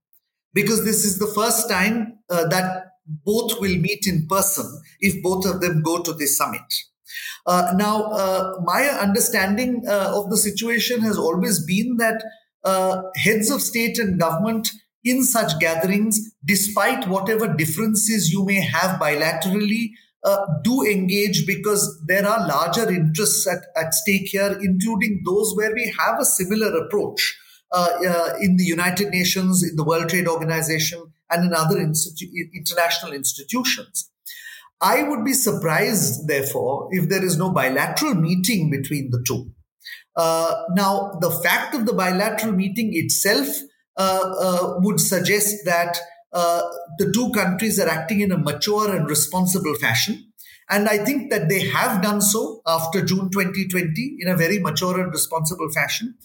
Because 0.52 0.84
this 0.84 1.04
is 1.04 1.18
the 1.18 1.26
first 1.26 1.68
time 1.68 2.18
uh, 2.28 2.46
that 2.48 2.92
both 3.24 3.60
will 3.60 3.76
meet 3.78 4.06
in 4.06 4.26
person 4.26 4.82
if 5.00 5.22
both 5.22 5.46
of 5.46 5.60
them 5.60 5.82
go 5.82 6.02
to 6.02 6.12
the 6.12 6.26
summit. 6.26 6.62
Uh, 7.46 7.72
now, 7.76 8.04
uh, 8.04 8.60
my 8.64 8.82
understanding 8.82 9.82
uh, 9.88 10.12
of 10.14 10.28
the 10.28 10.36
situation 10.36 11.00
has 11.00 11.16
always 11.16 11.64
been 11.64 11.96
that 11.96 12.22
heads 13.16 13.50
of 13.50 13.62
state 13.62 13.98
and 13.98 14.18
government 14.18 14.68
in 15.06 15.22
such 15.22 15.58
gatherings, 15.60 16.34
despite 16.44 17.08
whatever 17.08 17.46
differences 17.46 18.32
you 18.32 18.44
may 18.44 18.60
have 18.60 19.00
bilaterally, 19.00 19.92
uh, 20.24 20.44
do 20.62 20.82
engage 20.82 21.46
because 21.46 22.02
there 22.06 22.26
are 22.26 22.48
larger 22.48 22.90
interests 22.90 23.46
at, 23.46 23.64
at 23.76 23.94
stake 23.94 24.26
here, 24.26 24.58
including 24.60 25.22
those 25.24 25.54
where 25.54 25.72
we 25.72 25.94
have 25.96 26.18
a 26.20 26.24
similar 26.24 26.76
approach 26.76 27.38
uh, 27.70 27.88
uh, 28.06 28.32
in 28.40 28.56
the 28.56 28.64
United 28.64 29.10
Nations, 29.10 29.62
in 29.62 29.76
the 29.76 29.84
World 29.84 30.08
Trade 30.08 30.26
Organization, 30.26 31.00
and 31.30 31.46
in 31.46 31.54
other 31.54 31.76
institu- 31.76 32.30
international 32.52 33.12
institutions. 33.12 34.10
I 34.80 35.04
would 35.04 35.24
be 35.24 35.32
surprised, 35.32 36.26
therefore, 36.26 36.88
if 36.90 37.08
there 37.08 37.24
is 37.24 37.38
no 37.38 37.50
bilateral 37.50 38.14
meeting 38.14 38.70
between 38.70 39.10
the 39.10 39.22
two. 39.24 39.52
Uh, 40.16 40.62
now, 40.70 41.18
the 41.20 41.30
fact 41.30 41.74
of 41.74 41.86
the 41.86 41.92
bilateral 41.92 42.52
meeting 42.52 42.90
itself 42.92 43.46
would 43.98 45.00
suggest 45.00 45.64
that 45.64 45.98
uh, 46.32 46.62
the 46.98 47.10
two 47.12 47.30
countries 47.30 47.78
are 47.80 47.88
acting 47.88 48.20
in 48.20 48.32
a 48.32 48.38
mature 48.38 48.94
and 48.94 49.08
responsible 49.08 49.74
fashion. 49.76 50.32
And 50.68 50.88
I 50.88 50.98
think 50.98 51.30
that 51.30 51.48
they 51.48 51.60
have 51.68 52.02
done 52.02 52.20
so 52.20 52.60
after 52.66 53.02
June 53.04 53.30
2020 53.30 54.16
in 54.20 54.28
a 54.28 54.36
very 54.36 54.58
mature 54.58 55.00
and 55.00 55.12
responsible 55.12 55.70
fashion. 55.72 56.16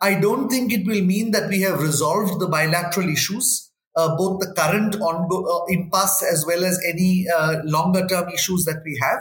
I 0.00 0.14
don't 0.14 0.48
think 0.48 0.72
it 0.72 0.86
will 0.86 1.02
mean 1.02 1.32
that 1.32 1.50
we 1.50 1.60
have 1.62 1.82
resolved 1.82 2.40
the 2.40 2.48
bilateral 2.48 3.08
issues, 3.08 3.70
uh, 3.96 4.16
both 4.16 4.40
the 4.40 4.54
current 4.56 4.94
ongo- 4.94 5.44
uh, 5.46 5.64
impasse 5.68 6.22
as 6.22 6.46
well 6.46 6.64
as 6.64 6.80
any 6.88 7.26
uh, 7.28 7.56
longer 7.64 8.06
term 8.06 8.30
issues 8.30 8.64
that 8.64 8.80
we 8.84 8.98
have. 9.02 9.18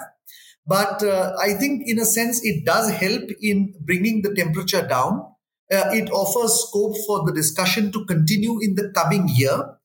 But 0.66 1.04
uh, 1.04 1.34
I 1.42 1.54
think, 1.54 1.88
in 1.88 2.00
a 2.00 2.06
sense, 2.06 2.40
it 2.44 2.64
does 2.66 2.92
help 2.92 3.24
in 3.42 3.74
bringing 3.82 4.22
the 4.22 4.34
temperature 4.36 4.86
down. 4.88 5.26
Uh, 5.72 5.90
it 5.94 6.10
offers 6.12 6.66
scope 6.68 6.96
for 7.06 7.26
the 7.26 7.34
discussion 7.34 7.92
to 7.92 8.06
continue 8.06 8.60
in 8.62 8.76
the 8.76 8.92
coming 8.96 9.28
year 9.30 9.80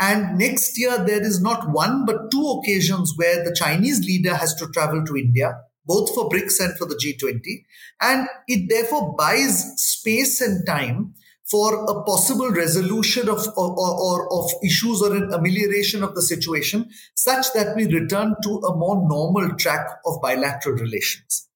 and 0.00 0.38
next 0.38 0.78
year, 0.78 1.04
there 1.04 1.20
is 1.20 1.42
not 1.42 1.68
one 1.68 2.06
but 2.06 2.30
two 2.30 2.58
occasions 2.58 3.12
where 3.16 3.44
the 3.44 3.54
Chinese 3.54 4.00
leader 4.00 4.34
has 4.34 4.54
to 4.54 4.66
travel 4.68 5.04
to 5.04 5.16
India, 5.16 5.60
both 5.84 6.14
for 6.14 6.30
BRICS 6.30 6.64
and 6.64 6.78
for 6.78 6.86
the 6.86 6.94
G20. 6.94 7.64
And 8.00 8.26
it 8.48 8.70
therefore 8.70 9.14
buys 9.14 9.74
space 9.76 10.40
and 10.40 10.66
time 10.66 11.14
for 11.50 11.84
a 11.84 12.02
possible 12.04 12.50
resolution 12.50 13.28
of 13.28 13.46
or, 13.58 13.76
or, 13.78 14.32
of 14.32 14.50
issues 14.64 15.02
or 15.02 15.14
an 15.14 15.34
amelioration 15.34 16.02
of 16.02 16.14
the 16.14 16.22
situation 16.22 16.88
such 17.14 17.52
that 17.52 17.76
we 17.76 17.84
return 17.86 18.36
to 18.42 18.50
a 18.60 18.74
more 18.74 19.06
normal 19.06 19.54
track 19.56 19.86
of 20.06 20.22
bilateral 20.22 20.76
relations. 20.76 21.49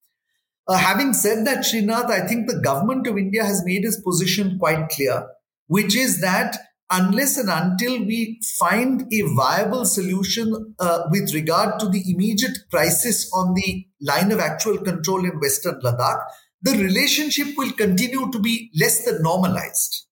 Uh, 0.67 0.79
having 0.79 1.13
said 1.13 1.47
that, 1.47 1.59
Srinath, 1.59 2.11
I 2.11 2.27
think 2.27 2.49
the 2.49 2.61
government 2.61 3.07
of 3.07 3.19
India 3.19 3.45
has 3.45 3.65
made 3.65 3.85
its 3.85 4.01
position 4.01 4.59
quite 4.59 4.89
clear, 4.89 5.27
which 5.67 5.95
is 5.95 6.21
that 6.21 6.57
unless 6.91 7.37
and 7.37 7.49
until 7.51 7.99
we 7.99 8.41
find 8.59 9.03
a 9.13 9.23
viable 9.35 9.85
solution 9.85 10.75
uh, 10.79 11.03
with 11.11 11.35
regard 11.35 11.79
to 11.81 11.89
the 11.89 12.03
immediate 12.11 12.57
crisis 12.71 13.31
on 13.35 13.55
the 13.55 13.87
line 14.01 14.33
of 14.33 14.39
actual 14.39 14.79
control 14.79 15.25
in 15.25 15.41
Western 15.41 15.81
Ladakh, 15.81 16.23
the 16.63 16.73
relationship 16.73 17.49
will 17.57 17.73
continue 17.73 18.31
to 18.31 18.39
be 18.39 18.71
less 18.79 19.05
than 19.05 19.23
normalized. 19.23 20.07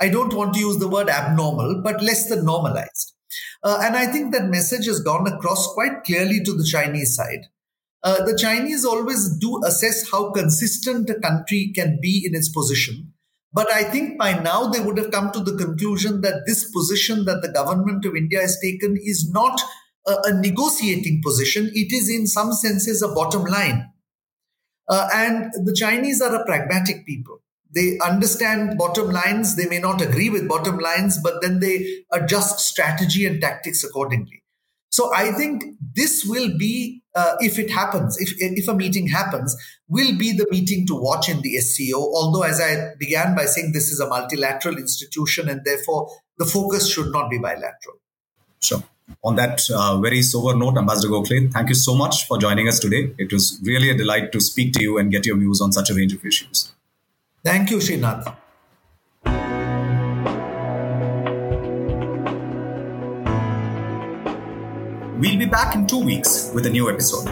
I 0.00 0.08
don't 0.08 0.32
want 0.32 0.54
to 0.54 0.60
use 0.60 0.78
the 0.78 0.88
word 0.88 1.10
abnormal, 1.10 1.82
but 1.84 2.02
less 2.02 2.28
than 2.28 2.46
normalized. 2.46 3.14
Uh, 3.62 3.80
and 3.82 3.96
I 3.96 4.06
think 4.06 4.32
that 4.32 4.48
message 4.48 4.86
has 4.86 5.00
gone 5.00 5.26
across 5.26 5.66
quite 5.74 6.04
clearly 6.04 6.42
to 6.42 6.54
the 6.54 6.64
Chinese 6.64 7.14
side. 7.14 7.46
Uh, 8.02 8.24
the 8.24 8.36
Chinese 8.36 8.84
always 8.84 9.36
do 9.38 9.60
assess 9.64 10.10
how 10.10 10.30
consistent 10.32 11.10
a 11.10 11.20
country 11.20 11.70
can 11.74 11.98
be 12.00 12.26
in 12.26 12.34
its 12.34 12.48
position 12.48 13.12
but 13.52 13.72
I 13.72 13.84
think 13.84 14.18
by 14.18 14.38
now 14.40 14.68
they 14.68 14.80
would 14.80 14.96
have 14.98 15.10
come 15.10 15.32
to 15.32 15.40
the 15.40 15.56
conclusion 15.56 16.20
that 16.20 16.44
this 16.46 16.70
position 16.70 17.24
that 17.24 17.42
the 17.42 17.52
government 17.52 18.04
of 18.04 18.14
India 18.14 18.40
has 18.40 18.58
taken 18.60 18.96
is 18.96 19.30
not 19.32 19.60
a, 20.06 20.16
a 20.24 20.40
negotiating 20.40 21.20
position. 21.24 21.70
It 21.74 21.92
is, 21.92 22.08
in 22.08 22.26
some 22.26 22.52
senses, 22.52 23.02
a 23.02 23.08
bottom 23.08 23.44
line. 23.44 23.90
Uh, 24.88 25.08
and 25.12 25.52
the 25.64 25.74
Chinese 25.74 26.20
are 26.20 26.34
a 26.34 26.44
pragmatic 26.44 27.06
people. 27.06 27.42
They 27.72 27.98
understand 28.04 28.78
bottom 28.78 29.10
lines. 29.10 29.56
They 29.56 29.66
may 29.66 29.78
not 29.78 30.00
agree 30.00 30.30
with 30.30 30.48
bottom 30.48 30.78
lines, 30.78 31.18
but 31.22 31.42
then 31.42 31.60
they 31.60 32.04
adjust 32.12 32.60
strategy 32.60 33.26
and 33.26 33.40
tactics 33.40 33.84
accordingly. 33.84 34.39
So 34.90 35.14
I 35.14 35.32
think 35.32 35.64
this 35.94 36.24
will 36.24 36.56
be, 36.58 37.02
uh, 37.14 37.36
if 37.40 37.58
it 37.58 37.70
happens, 37.70 38.18
if, 38.20 38.34
if 38.38 38.68
a 38.68 38.74
meeting 38.74 39.06
happens, 39.06 39.56
will 39.88 40.16
be 40.18 40.32
the 40.32 40.46
meeting 40.50 40.86
to 40.88 40.94
watch 40.94 41.28
in 41.28 41.40
the 41.42 41.56
SCO. 41.58 41.98
Although, 41.98 42.42
as 42.42 42.60
I 42.60 42.94
began 42.98 43.36
by 43.36 43.44
saying, 43.44 43.72
this 43.72 43.90
is 43.90 44.00
a 44.00 44.08
multilateral 44.08 44.76
institution 44.76 45.48
and 45.48 45.64
therefore 45.64 46.10
the 46.38 46.44
focus 46.44 46.90
should 46.90 47.12
not 47.12 47.30
be 47.30 47.38
bilateral. 47.38 47.98
Sure. 48.60 48.82
On 49.24 49.36
that 49.36 49.68
uh, 49.74 49.98
very 49.98 50.22
sober 50.22 50.56
note, 50.56 50.76
Ambassador 50.76 51.08
Gokhale, 51.08 51.52
thank 51.52 51.68
you 51.68 51.74
so 51.74 51.94
much 51.94 52.26
for 52.26 52.38
joining 52.38 52.68
us 52.68 52.78
today. 52.78 53.12
It 53.18 53.32
was 53.32 53.60
really 53.64 53.90
a 53.90 53.96
delight 53.96 54.32
to 54.32 54.40
speak 54.40 54.72
to 54.74 54.82
you 54.82 54.98
and 54.98 55.10
get 55.10 55.26
your 55.26 55.36
views 55.36 55.60
on 55.60 55.72
such 55.72 55.90
a 55.90 55.94
range 55.94 56.12
of 56.12 56.24
issues. 56.24 56.72
Thank 57.44 57.70
you, 57.70 57.78
Srinath. 57.78 58.36
We'll 65.20 65.38
be 65.38 65.44
back 65.44 65.74
in 65.74 65.86
two 65.86 66.02
weeks 66.02 66.50
with 66.54 66.64
a 66.64 66.70
new 66.70 66.88
episode. 66.88 67.26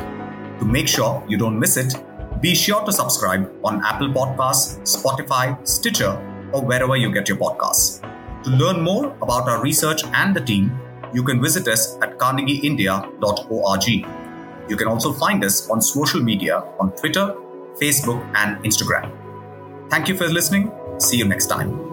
To 0.58 0.66
make 0.66 0.86
sure 0.86 1.24
you 1.26 1.38
don't 1.38 1.58
miss 1.58 1.78
it, 1.78 1.94
be 2.42 2.54
sure 2.54 2.84
to 2.84 2.92
subscribe 2.92 3.50
on 3.64 3.82
Apple 3.82 4.08
Podcasts, 4.08 4.76
Spotify, 4.84 5.66
Stitcher, 5.66 6.12
or 6.52 6.60
wherever 6.62 6.96
you 6.96 7.10
get 7.10 7.30
your 7.30 7.38
podcasts. 7.38 8.02
To 8.44 8.50
learn 8.50 8.82
more 8.82 9.16
about 9.22 9.48
our 9.48 9.62
research 9.62 10.04
and 10.12 10.36
the 10.36 10.42
team, 10.42 10.78
you 11.14 11.22
can 11.22 11.40
visit 11.40 11.66
us 11.66 11.96
at 12.02 12.18
carnegieindia.org. 12.18 13.88
You 14.68 14.76
can 14.76 14.86
also 14.86 15.14
find 15.14 15.42
us 15.42 15.70
on 15.70 15.80
social 15.80 16.20
media 16.22 16.62
on 16.78 16.92
Twitter, 16.92 17.34
Facebook, 17.80 18.22
and 18.36 18.62
Instagram. 18.66 19.10
Thank 19.88 20.08
you 20.08 20.14
for 20.14 20.28
listening. 20.28 20.70
See 20.98 21.16
you 21.16 21.24
next 21.24 21.46
time. 21.46 21.87